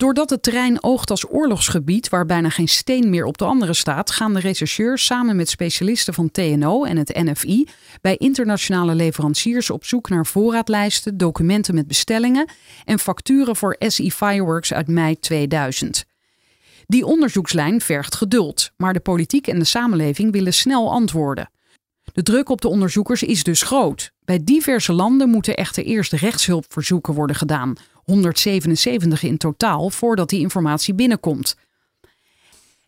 [0.00, 4.10] Doordat het terrein oogt als oorlogsgebied waar bijna geen steen meer op de andere staat,
[4.10, 7.68] gaan de rechercheurs samen met specialisten van TNO en het NFI
[8.00, 12.50] bij internationale leveranciers op zoek naar voorraadlijsten, documenten met bestellingen
[12.84, 16.04] en facturen voor SI Fireworks uit mei 2000.
[16.86, 21.50] Die onderzoekslijn vergt geduld, maar de politiek en de samenleving willen snel antwoorden.
[22.12, 24.10] De druk op de onderzoekers is dus groot.
[24.24, 27.74] Bij diverse landen moeten echter eerst rechtshulpverzoeken worden gedaan,
[28.10, 31.56] 177 in totaal, voordat die informatie binnenkomt.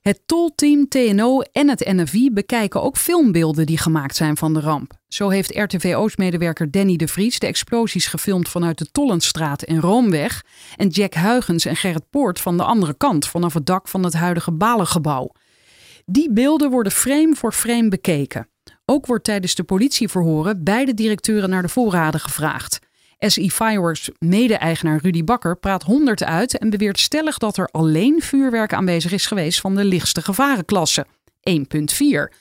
[0.00, 4.92] Het tolteam TNO en het NFI bekijken ook filmbeelden die gemaakt zijn van de ramp.
[5.08, 10.44] Zo heeft RTV Oost-medewerker Danny de Vries de explosies gefilmd vanuit de Tollenstraat en Roomweg
[10.76, 14.12] en Jack Huygens en Gerrit Poort van de andere kant, vanaf het dak van het
[14.12, 15.32] huidige Balengebouw.
[16.04, 18.48] Die beelden worden frame voor frame bekeken.
[18.84, 22.78] Ook wordt tijdens de politieverhoren beide directeuren naar de voorraden gevraagd.
[23.30, 28.72] SI Fireworks mede-eigenaar Rudy Bakker praat 100 uit en beweert stellig dat er alleen vuurwerk
[28.72, 31.06] aanwezig is geweest van de lichtste gevarenklasse,
[31.50, 32.36] 1.4.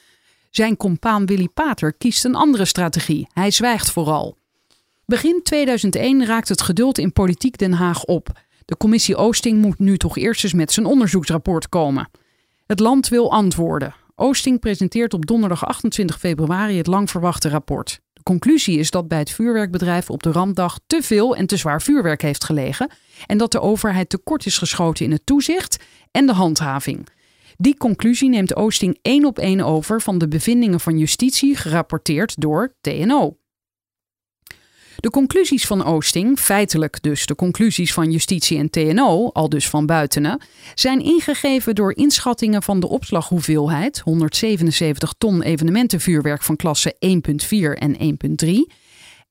[0.50, 3.28] Zijn compaan Willy Pater kiest een andere strategie.
[3.34, 4.38] Hij zwijgt vooral.
[5.06, 8.30] Begin 2001 raakt het geduld in politiek Den Haag op.
[8.66, 12.10] De commissie Oosting moet nu toch eerst eens met zijn onderzoeksrapport komen.
[12.66, 13.96] Het land wil antwoorden.
[14.16, 18.00] Oosting presenteert op donderdag 28 februari het lang verwachte rapport.
[18.22, 21.82] De conclusie is dat bij het vuurwerkbedrijf op de rampdag te veel en te zwaar
[21.82, 22.92] vuurwerk heeft gelegen
[23.26, 27.08] en dat de overheid tekort is geschoten in het toezicht en de handhaving.
[27.58, 32.76] Die conclusie neemt Oosting één op één over van de bevindingen van justitie gerapporteerd door
[32.82, 33.38] TNO.
[35.02, 39.86] De conclusies van Oosting, feitelijk dus de conclusies van justitie en TNO, al dus van
[39.86, 40.42] buitenen,
[40.76, 47.10] zijn ingegeven door inschattingen van de opslaghoeveelheid, 177 ton evenementenvuurwerk van klasse 1.4
[47.74, 48.74] en 1.3,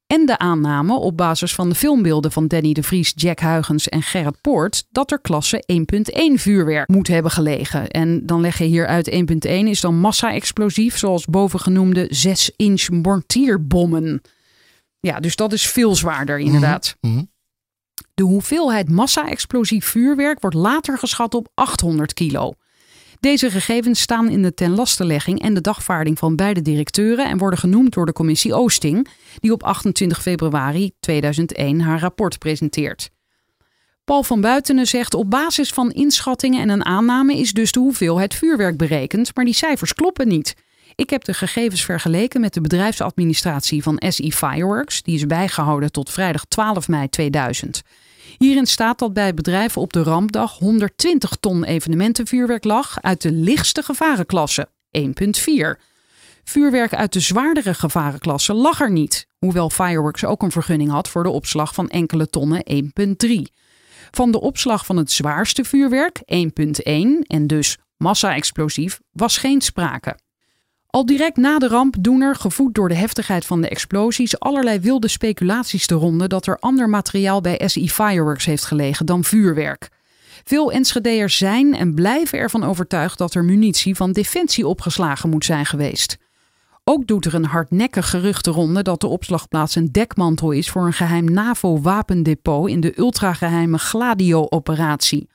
[0.06, 4.02] en de aanname op basis van de filmbeelden van Danny de Vries, Jack Huygens en
[4.02, 7.88] Gerrit Poort dat er klasse 1.1 vuurwerk moet hebben gelegen.
[7.88, 14.22] En dan leg je hier uit 1.1 is dan massa-explosief, zoals bovengenoemde 6-inch mortierbommen.
[15.00, 16.96] Ja, dus dat is veel zwaarder inderdaad.
[17.00, 17.22] Mhm.
[18.14, 22.54] De hoeveelheid massa-explosief vuurwerk wordt later geschat op 800 kilo.
[23.20, 27.92] Deze gegevens staan in de tenlastelegging en de dagvaarding van beide directeuren en worden genoemd
[27.92, 29.08] door de commissie Oosting,
[29.38, 33.10] die op 28 februari 2001 haar rapport presenteert.
[34.04, 38.34] Paul van Buitenen zegt op basis van inschattingen en een aanname is dus de hoeveelheid
[38.34, 40.54] vuurwerk berekend, maar die cijfers kloppen niet.
[41.00, 46.10] Ik heb de gegevens vergeleken met de bedrijfsadministratie van SI Fireworks, die is bijgehouden tot
[46.10, 47.82] vrijdag 12 mei 2000.
[48.38, 53.82] Hierin staat dat bij bedrijven op de rampdag 120 ton evenementenvuurwerk lag uit de lichtste
[53.82, 55.02] gevarenklasse, 1.4.
[56.44, 61.22] Vuurwerk uit de zwaardere gevarenklasse lag er niet, hoewel Fireworks ook een vergunning had voor
[61.22, 62.64] de opslag van enkele tonnen
[63.26, 63.30] 1.3.
[64.10, 66.42] Van de opslag van het zwaarste vuurwerk, 1.1,
[67.26, 70.16] en dus massa-explosief, was geen sprake.
[70.90, 74.81] Al direct na de ramp doen er, gevoed door de heftigheid van de explosies, allerlei
[74.81, 79.88] wilde speculaties te ronden dat er ander materiaal bij SI Fireworks heeft gelegen dan vuurwerk.
[80.44, 85.66] Veel Enschede'ers zijn en blijven ervan overtuigd dat er munitie van Defensie opgeslagen moet zijn
[85.66, 86.16] geweest.
[86.85, 90.92] Ook doet er een hardnekkig geruchte ronde dat de opslagplaats een dekmantel is voor een
[90.92, 95.29] geheim NAVO-wapendepot in de ultrageheime Gladio-operatie.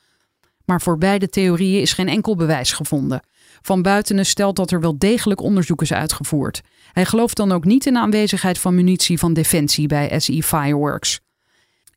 [0.65, 3.21] Maar voor beide theorieën is geen enkel bewijs gevonden.
[3.61, 6.61] Van Buitenen stelt dat er wel degelijk onderzoek is uitgevoerd.
[6.91, 11.19] Hij gelooft dan ook niet in de aanwezigheid van munitie van Defensie bij SE Fireworks.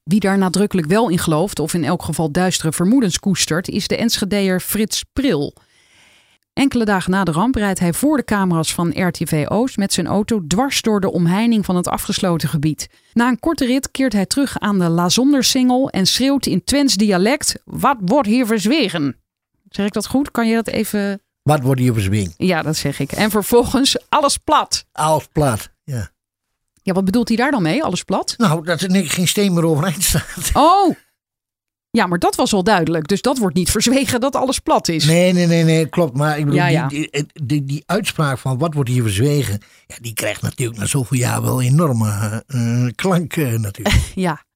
[0.04, 3.96] Wie daar nadrukkelijk wel in gelooft, of in elk geval duistere vermoedens koestert, is de
[3.96, 5.54] Enschedeer Frits Pril.
[6.58, 10.06] Enkele dagen na de ramp rijdt hij voor de camera's van RTV Oost met zijn
[10.06, 12.88] auto dwars door de omheining van het afgesloten gebied.
[13.12, 16.94] Na een korte rit keert hij terug aan de La Zondersingel en schreeuwt in Twents
[16.94, 19.16] dialect: Wat wordt hier verzwegen?
[19.68, 20.30] Zeg ik dat goed?
[20.30, 21.20] Kan je dat even.
[21.42, 22.34] Wat wordt hier verzwingen?
[22.36, 23.12] Ja, dat zeg ik.
[23.12, 24.84] En vervolgens alles plat.
[24.92, 26.10] Alles plat, ja.
[26.82, 27.84] Ja, wat bedoelt hij daar dan mee?
[27.84, 28.34] Alles plat?
[28.36, 30.50] Nou, dat er niks- geen steen meer overeind staat.
[30.52, 30.94] Oh!
[31.90, 33.08] Ja, maar dat was wel duidelijk.
[33.08, 35.04] Dus dat wordt niet verzwegen dat alles plat is.
[35.04, 36.16] Nee, nee, nee, nee, klopt.
[36.16, 36.88] Maar ik bedoel, Ja, ja.
[36.88, 40.86] Die, die, die, die uitspraak van wat wordt hier verzwegen, ja, die krijgt natuurlijk na
[40.86, 43.96] zoveel jaar wel enorme eh, klank eh, natuurlijk.
[44.14, 44.46] Ja.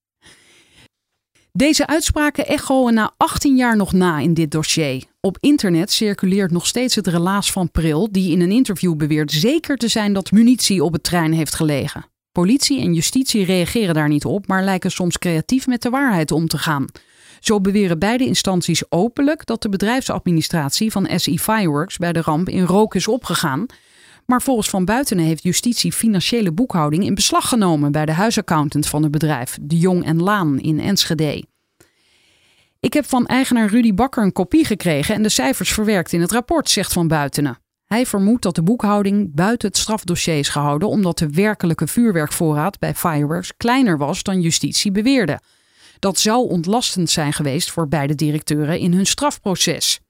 [1.52, 5.04] Deze uitspraken echoen na 18 jaar nog na in dit dossier.
[5.20, 9.76] Op internet circuleert nog steeds het relaas van Pril, die in een interview beweert zeker
[9.76, 12.04] te zijn dat munitie op het trein heeft gelegen.
[12.32, 16.48] Politie en justitie reageren daar niet op, maar lijken soms creatief met de waarheid om
[16.48, 16.86] te gaan.
[17.42, 22.64] Zo beweren beide instanties openlijk dat de bedrijfsadministratie van SE Fireworks bij de ramp in
[22.64, 23.66] rook is opgegaan.
[24.26, 29.02] Maar volgens Van Buitenen heeft justitie financiële boekhouding in beslag genomen bij de huisaccountant van
[29.02, 31.44] het bedrijf, De Jong en Laan in Enschede.
[32.80, 36.32] Ik heb van eigenaar Rudy Bakker een kopie gekregen en de cijfers verwerkt in het
[36.32, 37.58] rapport, zegt Van Buitenen.
[37.84, 42.94] Hij vermoedt dat de boekhouding buiten het strafdossier is gehouden omdat de werkelijke vuurwerkvoorraad bij
[42.94, 45.40] Fireworks kleiner was dan justitie beweerde.
[46.02, 50.00] Dat zou ontlastend zijn geweest voor beide directeuren in hun strafproces.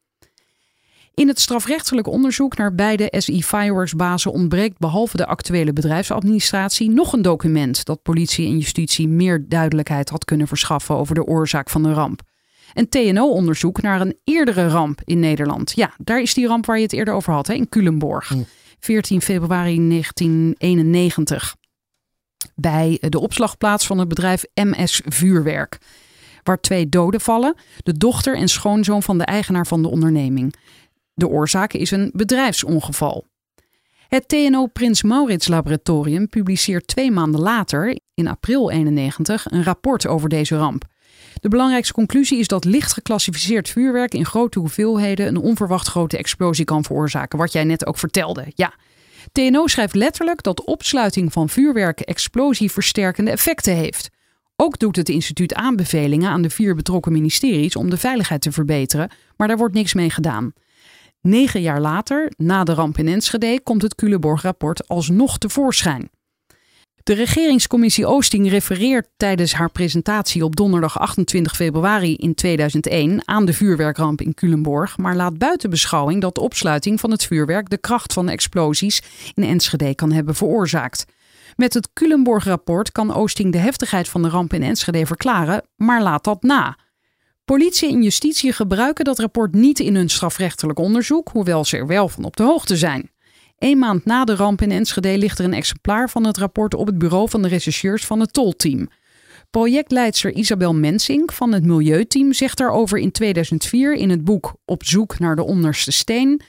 [1.15, 7.23] In het strafrechtelijk onderzoek naar beide SI Fireworks-bazen ontbreekt behalve de actuele bedrijfsadministratie nog een
[7.23, 11.93] document dat politie en justitie meer duidelijkheid had kunnen verschaffen over de oorzaak van de
[11.93, 12.21] ramp.
[12.73, 15.73] Een TNO-onderzoek naar een eerdere ramp in Nederland.
[15.75, 18.35] Ja, daar is die ramp waar je het eerder over had, hè, in Culemborg.
[18.79, 21.57] 14 februari 1991.
[22.55, 25.79] Bij de opslagplaats van het bedrijf MS Vuurwerk.
[26.43, 30.55] Waar twee doden vallen, de dochter en schoonzoon van de eigenaar van de onderneming.
[31.15, 33.27] De oorzaak is een bedrijfsongeval.
[34.09, 40.29] Het TNO Prins Maurits Laboratorium publiceert twee maanden later, in april 91, een rapport over
[40.29, 40.85] deze ramp.
[41.41, 46.65] De belangrijkste conclusie is dat licht geclassificeerd vuurwerk in grote hoeveelheden een onverwacht grote explosie
[46.65, 48.47] kan veroorzaken, wat jij net ook vertelde.
[48.55, 48.75] Ja.
[49.33, 54.11] TNO schrijft letterlijk dat opsluiting van vuurwerk explosieversterkende effecten heeft.
[54.57, 59.11] Ook doet het instituut aanbevelingen aan de vier betrokken ministeries om de veiligheid te verbeteren,
[59.37, 60.53] maar daar wordt niks mee gedaan.
[61.21, 66.11] Negen jaar later, na de ramp in Enschede, komt het Culemborg-rapport alsnog tevoorschijn.
[67.03, 73.53] De regeringscommissie Oosting refereert tijdens haar presentatie op donderdag 28 februari in 2001 aan de
[73.53, 78.12] vuurwerkramp in Culemborg, maar laat buiten beschouwing dat de opsluiting van het vuurwerk de kracht
[78.12, 79.03] van explosies
[79.35, 81.05] in Enschede kan hebben veroorzaakt.
[81.57, 86.25] Met het Culemborg-rapport kan Oosting de heftigheid van de ramp in Enschede verklaren, maar laat
[86.25, 86.79] dat na.
[87.45, 92.09] Politie en justitie gebruiken dat rapport niet in hun strafrechtelijk onderzoek, hoewel ze er wel
[92.09, 93.12] van op de hoogte zijn.
[93.62, 96.87] Een maand na de ramp in Enschede ligt er een exemplaar van het rapport op
[96.87, 98.88] het bureau van de rechercheurs van het tolteam.
[99.51, 105.18] Projectleidster Isabel Mensink van het Milieuteam zegt daarover in 2004 in het boek Op zoek
[105.18, 106.40] naar de onderste steen.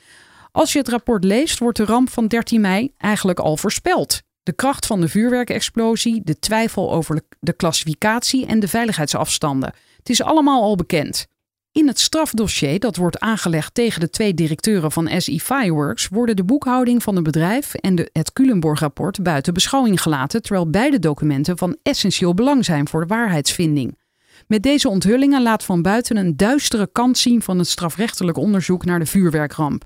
[0.52, 4.22] Als je het rapport leest, wordt de ramp van 13 mei eigenlijk al voorspeld.
[4.44, 9.74] De kracht van de vuurwerkexplosie, de twijfel over de klassificatie en de veiligheidsafstanden.
[9.98, 11.28] Het is allemaal al bekend.
[11.74, 16.44] In het strafdossier dat wordt aangelegd tegen de twee directeuren van SI Fireworks worden de
[16.44, 21.78] boekhouding van het bedrijf en de, het Culemborg-rapport buiten beschouwing gelaten, terwijl beide documenten van
[21.84, 23.98] essentieel belang zijn voor de waarheidsvinding.
[24.48, 29.00] Met deze onthullingen laat Van Buiten een duistere kant zien van het strafrechtelijk onderzoek naar
[29.00, 29.84] de vuurwerkramp.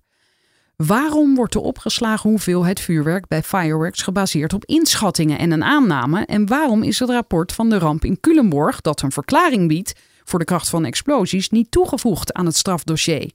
[0.75, 6.25] Waarom wordt de opgeslagen hoeveelheid vuurwerk bij Fireworks gebaseerd op inschattingen en een aanname?
[6.25, 9.93] En waarom is het rapport van de ramp in Culemborg, dat een verklaring biedt
[10.27, 13.31] voor de kracht van explosies, niet toegevoegd aan het strafdossier?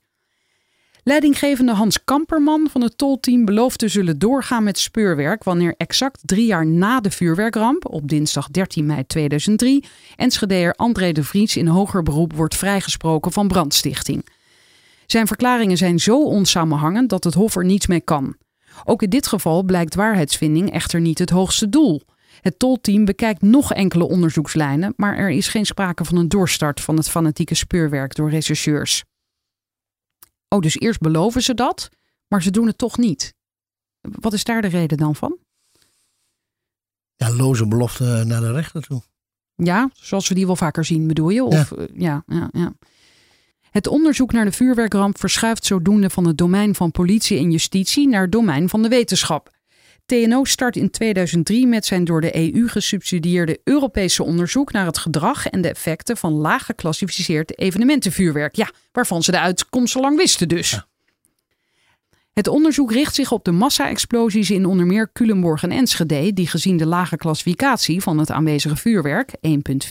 [1.03, 6.45] Leidinggevende Hans Kamperman van het tolteam belooft te zullen doorgaan met speurwerk wanneer exact drie
[6.45, 9.85] jaar na de vuurwerkramp, op dinsdag 13 mei 2003,
[10.15, 14.27] Enschedeer André de Vries in hoger beroep wordt vrijgesproken van brandstichting.
[15.05, 18.35] Zijn verklaringen zijn zo onsamenhangend dat het Hof er niets mee kan.
[18.83, 22.01] Ook in dit geval blijkt waarheidsvinding echter niet het hoogste doel.
[22.43, 26.97] Het tolteam bekijkt nog enkele onderzoekslijnen, maar er is geen sprake van een doorstart van
[26.97, 29.03] het fanatieke speurwerk door rechercheurs.
[30.47, 31.89] Oh, dus eerst beloven ze dat,
[32.27, 33.33] maar ze doen het toch niet.
[34.01, 35.37] Wat is daar de reden dan van?
[37.15, 39.01] Ja, loze belofte naar de rechter toe.
[39.55, 41.43] Ja, zoals we die wel vaker zien, bedoel je?
[41.43, 41.85] Of, ja.
[41.95, 42.73] ja, ja, ja.
[43.71, 48.21] Het onderzoek naar de vuurwerkramp verschuift zodoende van het domein van politie en justitie naar
[48.21, 49.51] het domein van de wetenschap.
[50.05, 55.47] TNO start in 2003 met zijn door de EU gesubsidieerde Europese onderzoek naar het gedrag
[55.47, 58.55] en de effecten van laag geclassificeerd evenementenvuurwerk.
[58.55, 60.85] Ja, waarvan ze de uitkomst zo lang wisten dus.
[62.33, 66.77] Het onderzoek richt zich op de massa-explosies in onder meer Culemborg en Enschede, die gezien
[66.77, 69.39] de lage klassificatie van het aanwezige vuurwerk 1.4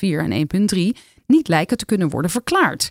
[0.00, 0.78] en 1.3
[1.26, 2.90] niet lijken te kunnen worden verklaard.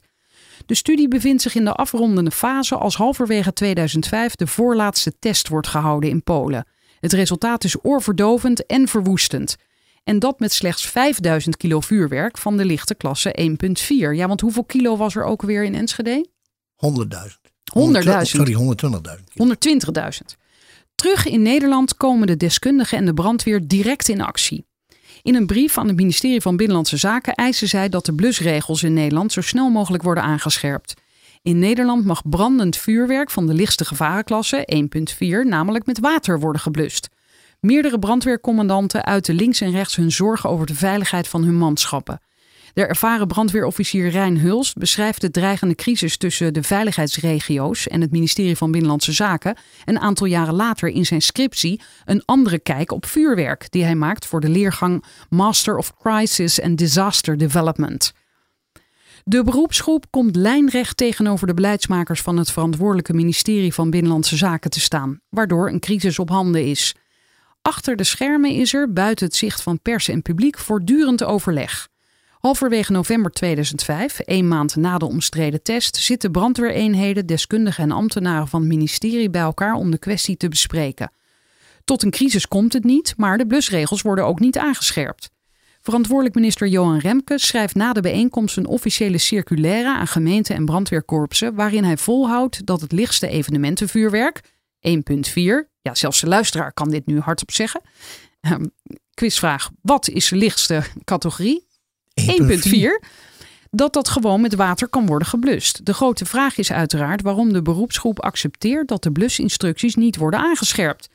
[0.65, 5.67] De studie bevindt zich in de afrondende fase als halverwege 2005 de voorlaatste test wordt
[5.67, 6.65] gehouden in Polen.
[7.02, 9.56] Het resultaat is oorverdovend en verwoestend.
[10.04, 13.95] En dat met slechts 5000 kilo vuurwerk van de lichte klasse 1.4.
[14.16, 16.28] Ja, want hoeveel kilo was er ook weer in Enschede?
[16.86, 17.41] 100.000.
[17.80, 18.22] 100.000.
[18.22, 18.60] Sorry, 120.000.
[19.99, 20.39] 120.000.
[20.95, 24.66] Terug in Nederland komen de deskundigen en de brandweer direct in actie.
[25.22, 28.93] In een brief aan het ministerie van Binnenlandse Zaken eisen zij dat de blusregels in
[28.93, 30.93] Nederland zo snel mogelijk worden aangescherpt.
[31.44, 37.10] In Nederland mag brandend vuurwerk van de lichtste gevarenklasse 1.4 namelijk met water worden geblust.
[37.60, 42.22] Meerdere brandweercommandanten uiten links en rechts hun zorgen over de veiligheid van hun manschappen.
[42.74, 48.58] De ervaren brandweerofficier Rijn Huls beschrijft de dreigende crisis tussen de veiligheidsregio's en het ministerie
[48.58, 53.72] van Binnenlandse Zaken een aantal jaren later in zijn scriptie een andere kijk op vuurwerk
[53.72, 58.14] die hij maakt voor de leergang Master of Crisis and Disaster Development.
[59.24, 64.80] De beroepsgroep komt lijnrecht tegenover de beleidsmakers van het verantwoordelijke ministerie van Binnenlandse Zaken te
[64.80, 66.95] staan, waardoor een crisis op handen is.
[67.61, 71.89] Achter de schermen is er, buiten het zicht van pers en publiek, voortdurend overleg.
[72.39, 78.59] Halverwege november 2005, één maand na de omstreden test, zitten brandweereenheden, deskundigen en ambtenaren van
[78.59, 81.11] het ministerie bij elkaar om de kwestie te bespreken.
[81.86, 85.30] Tot een crisis komt het niet, maar de blusregels worden ook niet aangescherpt.
[85.82, 91.56] Verantwoordelijk minister Johan Remke schrijft na de bijeenkomst een officiële circulaire aan gemeenten en brandweerkorpsen
[91.56, 94.42] waarin hij volhoudt dat het lichtste evenementenvuurwerk
[94.88, 95.34] 1.4,
[95.82, 97.82] ja zelfs de luisteraar kan dit nu hardop zeggen.
[98.42, 98.66] Ehm,
[99.14, 101.68] quizvraag, wat is de lichtste categorie?
[102.14, 103.02] 1.4
[103.72, 105.86] dat dat gewoon met water kan worden geblust.
[105.86, 111.10] De grote vraag is uiteraard waarom de beroepsgroep accepteert dat de blusinstructies niet worden aangescherpt.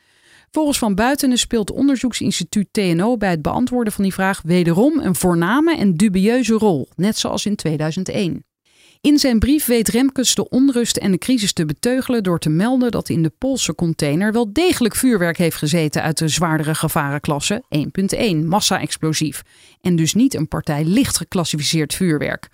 [0.51, 5.77] Volgens Van Buitenen speelt onderzoeksinstituut TNO bij het beantwoorden van die vraag wederom een voorname
[5.77, 8.45] en dubieuze rol, net zoals in 2001.
[9.01, 12.91] In zijn brief weet Remkes de onrust en de crisis te beteugelen door te melden
[12.91, 17.63] dat in de Poolse container wel degelijk vuurwerk heeft gezeten uit de zwaardere gevarenklasse
[18.35, 19.41] 1.1 massa-explosief
[19.81, 22.49] en dus niet een partij licht geclassificeerd vuurwerk.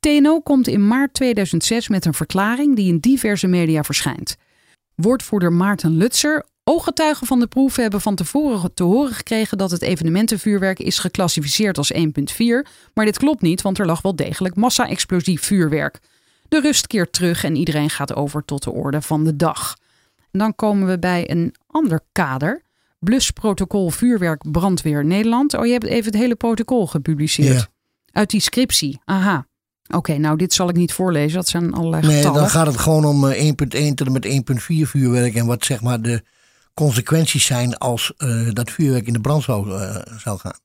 [0.00, 4.36] TNO komt in maart 2006 met een verklaring die in diverse media verschijnt.
[4.94, 9.82] Woordvoerder Maarten Lutzer Ooggetuigen van de proef hebben van tevoren te horen gekregen dat het
[9.82, 12.00] evenementenvuurwerk is geclassificeerd als 1.4,
[12.94, 16.00] maar dit klopt niet, want er lag wel degelijk massa-explosief vuurwerk.
[16.48, 19.76] De rust keert terug en iedereen gaat over tot de orde van de dag.
[20.30, 22.62] En dan komen we bij een ander kader.
[22.98, 25.54] Blusprotocol vuurwerk brandweer Nederland.
[25.54, 27.58] Oh, je hebt even het hele protocol gepubliceerd.
[27.58, 27.66] Ja.
[28.12, 29.00] Uit die scriptie.
[29.04, 29.46] Aha.
[29.94, 31.36] Oké, nou dit zal ik niet voorlezen.
[31.36, 32.40] Dat zijn allerlei Nee, getallen.
[32.40, 33.52] dan gaat het gewoon om eh, 1.1
[33.94, 35.34] tot en met 1.4 vuurwerk.
[35.34, 36.22] En wat zeg maar de
[36.74, 40.58] consequenties zijn als eh, dat vuurwerk in de brand zou, eh, zou gaan.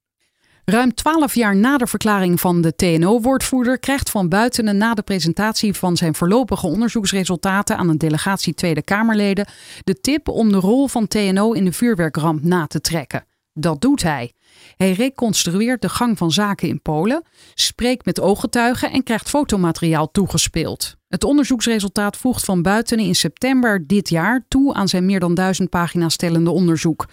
[0.65, 5.73] Ruim twaalf jaar na de verklaring van de TNO-woordvoerder krijgt Van Buitenen na de presentatie
[5.73, 9.47] van zijn voorlopige onderzoeksresultaten aan een delegatie Tweede Kamerleden
[9.83, 13.25] de tip om de rol van TNO in de vuurwerkramp na te trekken.
[13.53, 14.33] Dat doet hij.
[14.75, 20.98] Hij reconstrueert de gang van zaken in Polen, spreekt met ooggetuigen en krijgt fotomateriaal toegespeeld.
[21.09, 25.69] Het onderzoeksresultaat voegt Van Buitenen in september dit jaar toe aan zijn meer dan duizend
[25.69, 27.05] pagina's stellende onderzoek.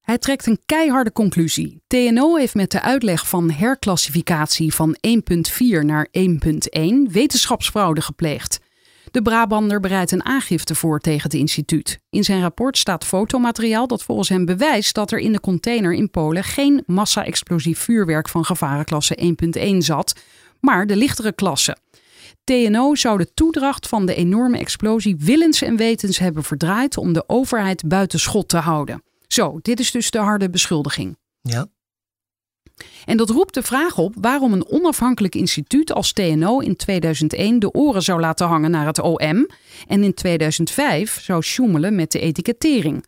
[0.00, 1.82] Hij trekt een keiharde conclusie.
[1.86, 6.28] TNO heeft met de uitleg van herklassificatie van 1.4 naar 1.1
[7.10, 8.60] wetenschapsfraude gepleegd.
[9.10, 11.98] De Brabander bereidt een aangifte voor tegen het instituut.
[12.10, 16.10] In zijn rapport staat fotomateriaal dat volgens hem bewijst dat er in de container in
[16.10, 20.20] Polen geen massa-explosief vuurwerk van gevarenklasse 1.1 zat,
[20.60, 21.76] maar de lichtere klasse.
[22.50, 27.24] TNO zou de toedracht van de enorme explosie willens en wetens hebben verdraaid om de
[27.26, 29.02] overheid buiten schot te houden.
[29.26, 31.16] Zo, dit is dus de harde beschuldiging.
[31.40, 31.66] Ja.
[33.04, 37.72] En dat roept de vraag op waarom een onafhankelijk instituut als TNO in 2001 de
[37.72, 39.48] oren zou laten hangen naar het OM
[39.86, 43.04] en in 2005 zou sjoemelen met de etikettering.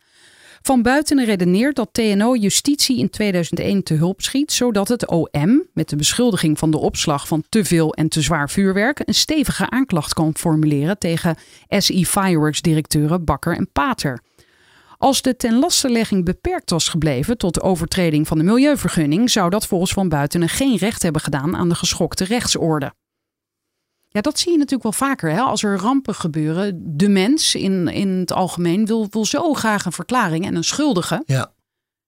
[0.65, 5.89] Van buiten redeneert dat TNO justitie in 2001 te hulp schiet, zodat het OM, met
[5.89, 10.13] de beschuldiging van de opslag van te veel en te zwaar vuurwerk, een stevige aanklacht
[10.13, 11.35] kan formuleren tegen
[11.67, 14.21] SI Fireworks-directeuren Bakker en Pater.
[14.97, 19.93] Als de tenlastelegging beperkt was gebleven tot de overtreding van de milieuvergunning, zou dat volgens
[19.93, 22.93] Van Buitenen geen recht hebben gedaan aan de geschokte rechtsorde.
[24.13, 25.31] Ja, dat zie je natuurlijk wel vaker.
[25.31, 25.39] Hè?
[25.39, 29.91] Als er rampen gebeuren, de mens in, in het algemeen wil, wil zo graag een
[29.91, 31.23] verklaring en een schuldige.
[31.25, 31.53] Ja,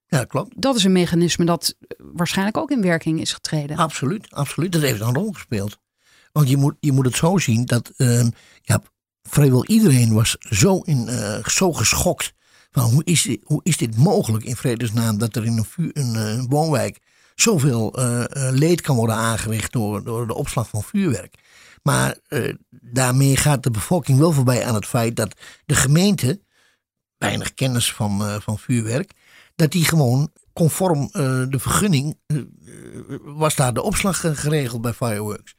[0.06, 0.62] ja klopt.
[0.62, 3.76] Dat is een mechanisme dat waarschijnlijk ook in werking is getreden.
[3.76, 4.72] Absoluut, absoluut.
[4.72, 5.78] Dat heeft een rol gespeeld.
[6.32, 8.26] Want je moet, je moet het zo zien dat uh,
[8.62, 8.82] ja,
[9.22, 12.32] vrijwel iedereen was zo, in, uh, zo geschokt.
[12.70, 15.90] Van hoe, is dit, hoe is dit mogelijk in vredesnaam dat er in een, vuur,
[15.92, 16.98] een, eh, een woonwijk
[17.34, 21.34] zoveel uh, leed kan worden aangericht door, door de opslag van vuurwerk.
[21.86, 26.40] Maar uh, daarmee gaat de bevolking wel voorbij aan het feit dat de gemeente,
[27.18, 29.12] weinig kennis van, uh, van vuurwerk,
[29.54, 31.10] dat die gewoon conform uh,
[31.48, 32.18] de vergunning,
[33.22, 35.54] was daar de opslag geregeld bij fireworks.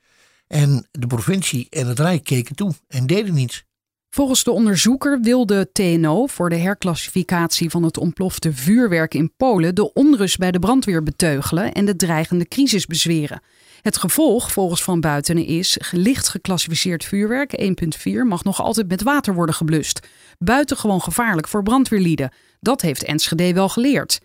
[0.47, 3.63] En de provincie en het Rijk keken toe en deden niets.
[4.09, 9.93] Volgens de onderzoeker wilde TNO voor de herklassificatie van het ontplofte vuurwerk in Polen de
[9.93, 13.41] onrust bij de brandweer beteugelen en de dreigende crisis bezweren.
[13.81, 19.33] Het gevolg volgens Van Buitenen is licht geclassificeerd vuurwerk 1.4 mag nog altijd met water
[19.33, 20.07] worden geblust.
[20.37, 22.31] Buitengewoon gevaarlijk voor brandweerlieden.
[22.59, 24.19] Dat heeft Enschede wel geleerd.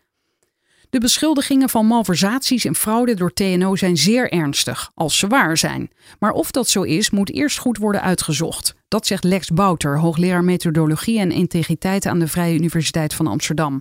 [0.90, 5.90] De beschuldigingen van malversaties en fraude door TNO zijn zeer ernstig, als ze waar zijn.
[6.18, 8.74] Maar of dat zo is, moet eerst goed worden uitgezocht.
[8.88, 13.80] Dat zegt Lex Bouter, hoogleraar methodologie en integriteit aan de Vrije Universiteit van Amsterdam.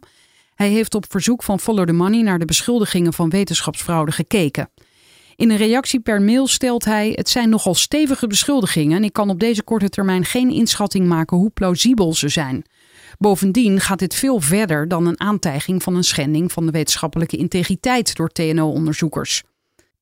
[0.55, 4.69] Hij heeft op verzoek van Follow the Money naar de beschuldigingen van wetenschapsfraude gekeken.
[5.41, 9.29] In een reactie per mail stelt hij: Het zijn nogal stevige beschuldigingen en ik kan
[9.29, 12.63] op deze korte termijn geen inschatting maken hoe plausibel ze zijn.
[13.17, 18.15] Bovendien gaat dit veel verder dan een aantijging van een schending van de wetenschappelijke integriteit
[18.15, 19.43] door TNO-onderzoekers.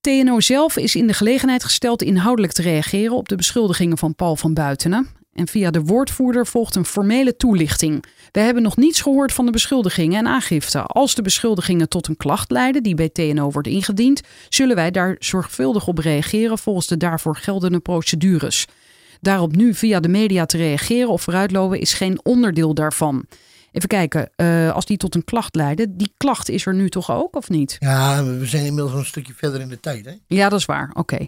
[0.01, 4.35] TNO zelf is in de gelegenheid gesteld inhoudelijk te reageren op de beschuldigingen van Paul
[4.35, 5.07] van Buitenen.
[5.34, 8.05] En via de woordvoerder volgt een formele toelichting.
[8.32, 10.82] We hebben nog niets gehoord van de beschuldigingen en aangifte.
[10.82, 15.15] Als de beschuldigingen tot een klacht leiden die bij TNO wordt ingediend, zullen wij daar
[15.19, 18.65] zorgvuldig op reageren volgens de daarvoor geldende procedures.
[19.21, 23.25] Daarop nu via de media te reageren of vooruitlopen is geen onderdeel daarvan.
[23.71, 27.11] Even kijken, uh, als die tot een klacht leiden, die klacht is er nu toch
[27.11, 27.75] ook of niet?
[27.80, 30.05] Ja, we zijn inmiddels een stukje verder in de tijd.
[30.05, 30.11] Hè?
[30.27, 30.91] Ja, dat is waar.
[30.93, 31.27] Oké.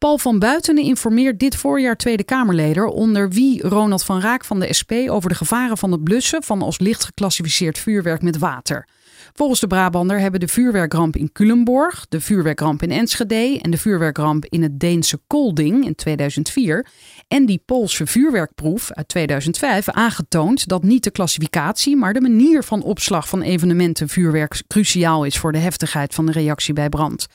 [0.00, 4.72] Paul van Buitenen informeert dit voorjaar Tweede Kamerleden onder wie Ronald van Raak van de
[4.78, 8.88] SP over de gevaren van het blussen van als licht geclassificeerd vuurwerk met water.
[9.32, 14.44] Volgens de Brabander hebben de vuurwerkramp in Culemborg, de vuurwerkramp in Enschede en de vuurwerkramp
[14.44, 16.86] in het Deense Kolding in 2004
[17.28, 22.82] en die Poolse vuurwerkproef uit 2005 aangetoond dat niet de klassificatie, maar de manier van
[22.82, 27.26] opslag van evenementen vuurwerk cruciaal is voor de heftigheid van de reactie bij brand.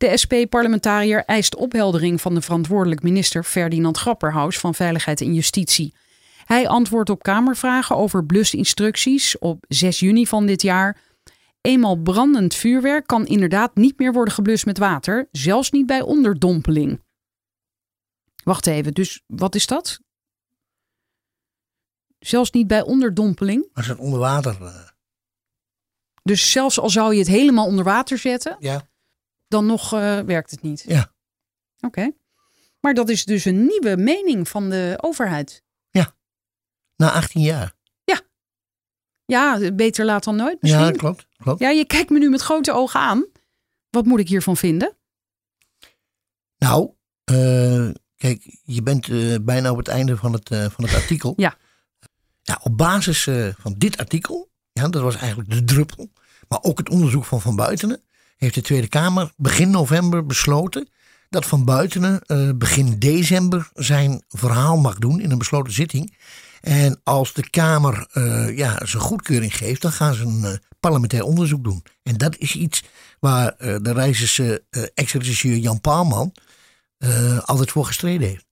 [0.00, 5.94] De SP-parlementariër eist opheldering van de verantwoordelijk minister Ferdinand Grapperhaus van Veiligheid en Justitie.
[6.44, 11.00] Hij antwoordt op Kamervragen over blusinstructies op 6 juni van dit jaar.
[11.60, 17.02] Eenmaal brandend vuurwerk kan inderdaad niet meer worden geblust met water, zelfs niet bij onderdompeling.
[18.44, 20.00] Wacht even, dus wat is dat?
[22.18, 23.68] Zelfs niet bij onderdompeling?
[23.72, 24.56] Als het onder water.
[24.60, 24.88] Uh...
[26.22, 28.88] Dus zelfs al zou je het helemaal onder water zetten, ja.
[29.50, 30.84] Dan nog uh, werkt het niet.
[30.86, 31.12] Ja.
[31.76, 31.86] Oké.
[31.86, 32.16] Okay.
[32.80, 35.62] Maar dat is dus een nieuwe mening van de overheid.
[35.90, 36.14] Ja.
[36.96, 37.74] Na 18 jaar.
[38.04, 38.20] Ja.
[39.24, 40.84] Ja, beter laat dan nooit misschien.
[40.84, 41.26] Ja, klopt.
[41.36, 41.60] klopt.
[41.60, 43.26] Ja, je kijkt me nu met grote ogen aan.
[43.90, 44.96] Wat moet ik hiervan vinden?
[46.56, 46.90] Nou,
[47.30, 51.34] uh, Kijk, je bent uh, bijna op het einde van het, van het artikel.
[51.46, 51.56] Ja.
[52.42, 53.28] ja op basis
[53.58, 56.12] van dit artikel, ja, dat was eigenlijk de druppel,
[56.48, 58.02] maar ook het onderzoek van Van Buitenen,
[58.40, 60.88] heeft de Tweede Kamer begin november besloten
[61.28, 62.22] dat Van Buitenen
[62.58, 66.16] begin december zijn verhaal mag doen in een besloten zitting.
[66.60, 68.08] En als de Kamer
[68.54, 71.82] ja, zijn goedkeuring geeft, dan gaan ze een parlementair onderzoek doen.
[72.02, 72.84] En dat is iets
[73.18, 74.64] waar de Rijzerse
[74.94, 76.34] ex-regisseur Jan Paalman
[77.44, 78.46] altijd voor gestreden heeft.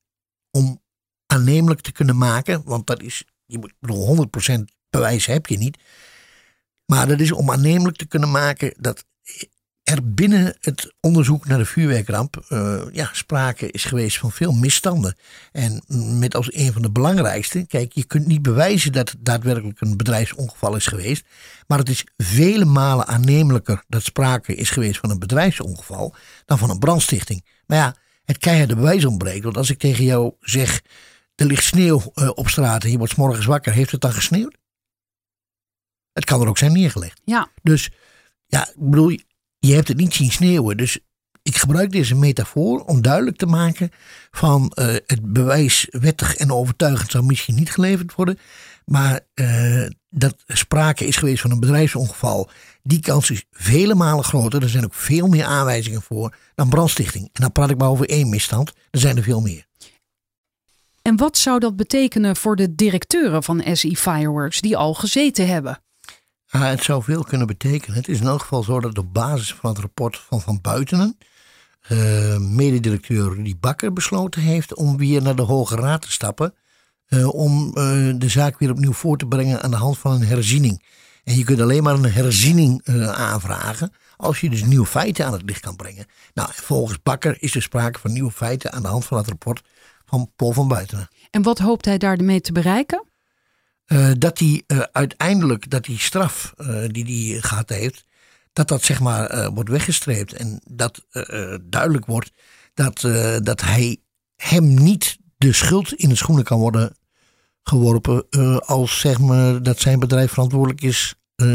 [0.51, 0.83] Om
[1.27, 4.61] aannemelijk te kunnen maken, want dat is, je moet, bedoel, 100%
[4.91, 5.79] bewijs heb je niet.
[6.87, 9.05] Maar dat is om aannemelijk te kunnen maken dat
[9.89, 15.17] er binnen het onderzoek naar de vuurwerkramp uh, ja, sprake is geweest van veel misstanden.
[15.53, 15.83] En
[16.19, 19.97] met als een van de belangrijkste, kijk, je kunt niet bewijzen dat het daadwerkelijk een
[19.97, 21.25] bedrijfsongeval is geweest.
[21.67, 26.15] Maar het is vele malen aannemelijker dat sprake is geweest van een bedrijfsongeval
[26.45, 27.45] dan van een brandstichting.
[27.67, 29.45] Maar ja, het keiharde bewijs ontbreekt.
[29.45, 30.83] Want als ik tegen jou zeg,
[31.35, 34.57] er ligt sneeuw uh, op straat en je wordt morgens wakker, heeft het dan gesneeuwd?
[36.13, 37.21] Het kan er ook zijn neergelegd.
[37.25, 37.49] Ja.
[37.63, 37.91] Dus
[38.47, 39.19] ja, ik bedoel,
[39.59, 40.77] je hebt het niet zien sneeuwen.
[40.77, 40.99] Dus
[41.43, 43.91] ik gebruik deze metafoor om duidelijk te maken
[44.31, 48.39] van uh, het bewijs wettig en overtuigend zou misschien niet geleverd worden.
[48.85, 52.51] Maar uh, dat sprake is geweest van een bedrijfsongeval.
[52.83, 54.63] Die kans is vele malen groter.
[54.63, 57.25] Er zijn ook veel meer aanwijzingen voor dan brandstichting.
[57.25, 58.73] En dan praat ik maar over één misstand.
[58.91, 59.67] Er zijn er veel meer.
[61.03, 65.83] En wat zou dat betekenen voor de directeuren van SE Fireworks die al gezeten hebben?
[66.49, 67.97] Het zou veel kunnen betekenen.
[67.97, 71.19] Het is in elk geval zo dat op basis van het rapport van Van Buitenen,
[71.89, 76.55] uh, mededirecteur Rudy Bakker besloten heeft om weer naar de Hoge Raad te stappen.
[77.09, 77.75] Uh, om uh,
[78.19, 80.85] de zaak weer opnieuw voor te brengen aan de hand van een herziening.
[81.25, 85.43] En je kunt alleen maar een herziening aanvragen als je dus nieuwe feiten aan het
[85.43, 86.07] licht kan brengen.
[86.35, 89.63] Nou, volgens Bakker is er sprake van nieuwe feiten aan de hand van het rapport
[90.05, 91.09] van Paul van Buitenen.
[91.31, 93.08] En wat hoopt hij daarmee te bereiken?
[93.89, 98.05] Uh, dat hij uh, uiteindelijk, dat die straf uh, die hij gehad heeft,
[98.53, 100.33] dat dat zeg maar wordt weggestreept.
[100.33, 101.07] En dat
[101.63, 102.31] duidelijk wordt
[102.75, 103.01] dat,
[103.43, 103.97] dat hij
[104.37, 106.97] hem niet de schuld in de schoenen kan worden
[107.63, 108.29] geworpen
[108.61, 111.15] als zeg maar dat zijn bedrijf verantwoordelijk is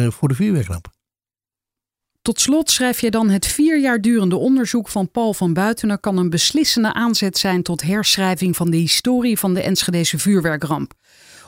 [0.09, 0.91] voor de vuurwerkramp.
[2.21, 6.17] Tot slot schrijf je dan het vier jaar durende onderzoek van Paul van Buitenen kan
[6.17, 10.93] een beslissende aanzet zijn tot herschrijving van de historie van de Enschedese vuurwerkramp.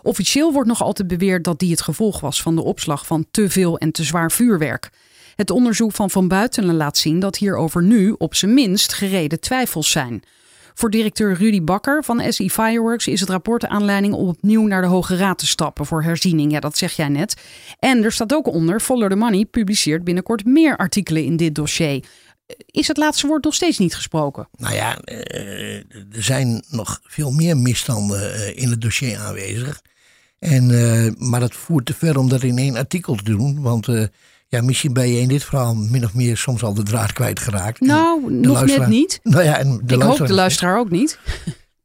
[0.05, 3.49] Officieel wordt nog altijd beweerd dat die het gevolg was van de opslag van te
[3.49, 4.89] veel en te zwaar vuurwerk.
[5.35, 9.91] Het onderzoek van Van Buitenen laat zien dat hierover nu op zijn minst gereden twijfels
[9.91, 10.23] zijn.
[10.73, 14.87] Voor directeur Rudy Bakker van SE Fireworks is het rapport aanleiding om opnieuw naar de
[14.87, 16.51] Hoge Raad te stappen voor herziening.
[16.51, 17.41] Ja, dat zeg jij net.
[17.79, 22.05] En er staat ook onder: Follow the Money publiceert binnenkort meer artikelen in dit dossier.
[22.65, 24.47] Is het laatste woord nog steeds niet gesproken?
[24.57, 29.81] Nou ja, er zijn nog veel meer misstanden in het dossier aanwezig.
[30.45, 33.61] En, uh, maar dat voert te ver om dat in één artikel te doen.
[33.61, 34.05] Want uh,
[34.47, 37.79] ja, misschien ben je in dit verhaal min of meer soms al de draad kwijtgeraakt.
[37.79, 39.19] Nou, nog net niet.
[39.23, 41.19] Nou ja, en de Ik hoop de luisteraar ook niet.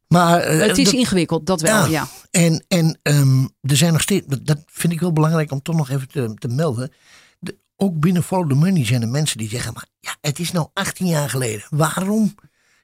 [0.09, 1.87] Maar, uh, het is ingewikkeld, dat wel, ja.
[1.87, 2.09] ja.
[2.31, 5.91] En, en um, er zijn nog steeds, dat vind ik wel belangrijk om toch nog
[5.91, 6.93] even te, te melden.
[7.39, 10.53] De, ook binnen Follow the Money zijn er mensen die zeggen, maar ja, het is
[10.53, 11.65] nou 18 jaar geleden.
[11.71, 12.35] Waarom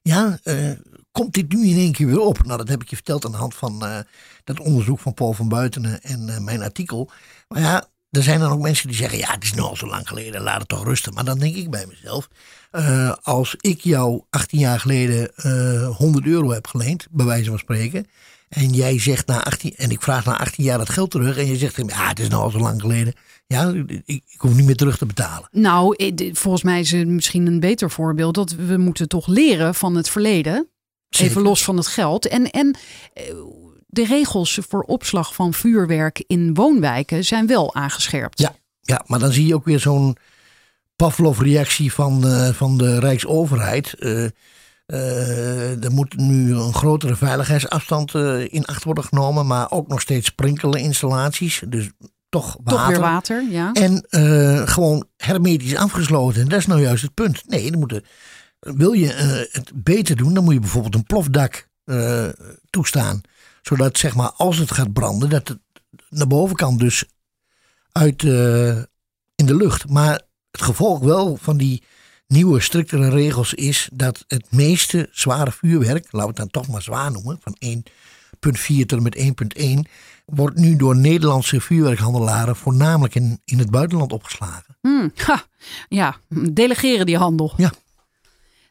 [0.02, 0.38] ja,
[1.16, 2.44] komt dit nu in één keer weer op?
[2.44, 3.98] Nou, dat heb ik je verteld aan de hand van uh,
[4.44, 7.10] dat onderzoek van Paul van Buitenen en uh, mijn artikel.
[7.48, 9.86] Maar ja, er zijn dan ook mensen die zeggen: ja, het is nu al zo
[9.86, 11.14] lang geleden, laat het toch rusten.
[11.14, 12.28] Maar dan denk ik bij mezelf:
[13.22, 15.30] als ik jou 18 jaar geleden
[15.96, 18.06] 100 euro heb geleend, bij wijze van spreken.
[18.48, 21.38] En jij zegt na 18, en ik vraag na 18 jaar dat geld terug.
[21.38, 23.14] En je zegt: ja, het is nu al zo lang geleden.
[23.46, 25.48] Ja, ik, ik, hoef niet meer terug te betalen.
[25.52, 29.94] Nou, volgens mij is het misschien een beter voorbeeld dat we moeten toch leren van
[29.94, 30.68] het verleden.
[31.16, 31.32] Zeker.
[31.32, 32.28] Even los van het geld.
[32.28, 32.76] En, en
[33.86, 38.38] de regels voor opslag van vuurwerk in woonwijken zijn wel aangescherpt.
[38.38, 40.16] Ja, ja maar dan zie je ook weer zo'n
[40.96, 43.94] Pavlov-reactie van, uh, van de Rijksoverheid.
[43.98, 44.26] Uh,
[44.86, 48.14] uh, er moet nu een grotere veiligheidsafstand
[48.48, 51.62] in acht worden genomen, maar ook nog steeds sprinkelinstallaties.
[51.68, 51.90] Dus
[52.28, 52.78] toch water.
[52.78, 53.72] Toch weer water, ja.
[53.72, 54.04] En
[54.68, 56.42] gewoon hermetisch afgesloten.
[56.42, 57.42] En dat is nou juist het punt.
[57.46, 58.04] Nee, dan moeten
[58.58, 59.06] wil je
[59.52, 61.68] het beter doen, dan moet je bijvoorbeeld een plofdak
[62.70, 63.22] toestaan
[63.66, 65.58] zodat zeg maar als het gaat branden, dat het
[66.08, 67.04] naar bovenkant dus
[67.92, 68.76] uit uh,
[69.34, 69.88] in de lucht.
[69.88, 71.82] Maar het gevolg wel van die
[72.26, 76.82] nieuwe striktere regels is dat het meeste zware vuurwerk, laten we het dan toch maar
[76.82, 79.92] zwaar noemen, van 1.4 tot en met 1.1,
[80.24, 84.76] wordt nu door Nederlandse vuurwerkhandelaren voornamelijk in, in het buitenland opgeslagen.
[84.80, 85.44] Hmm, ha,
[85.88, 86.16] ja,
[86.52, 87.52] delegeren die handel.
[87.56, 87.72] Ja.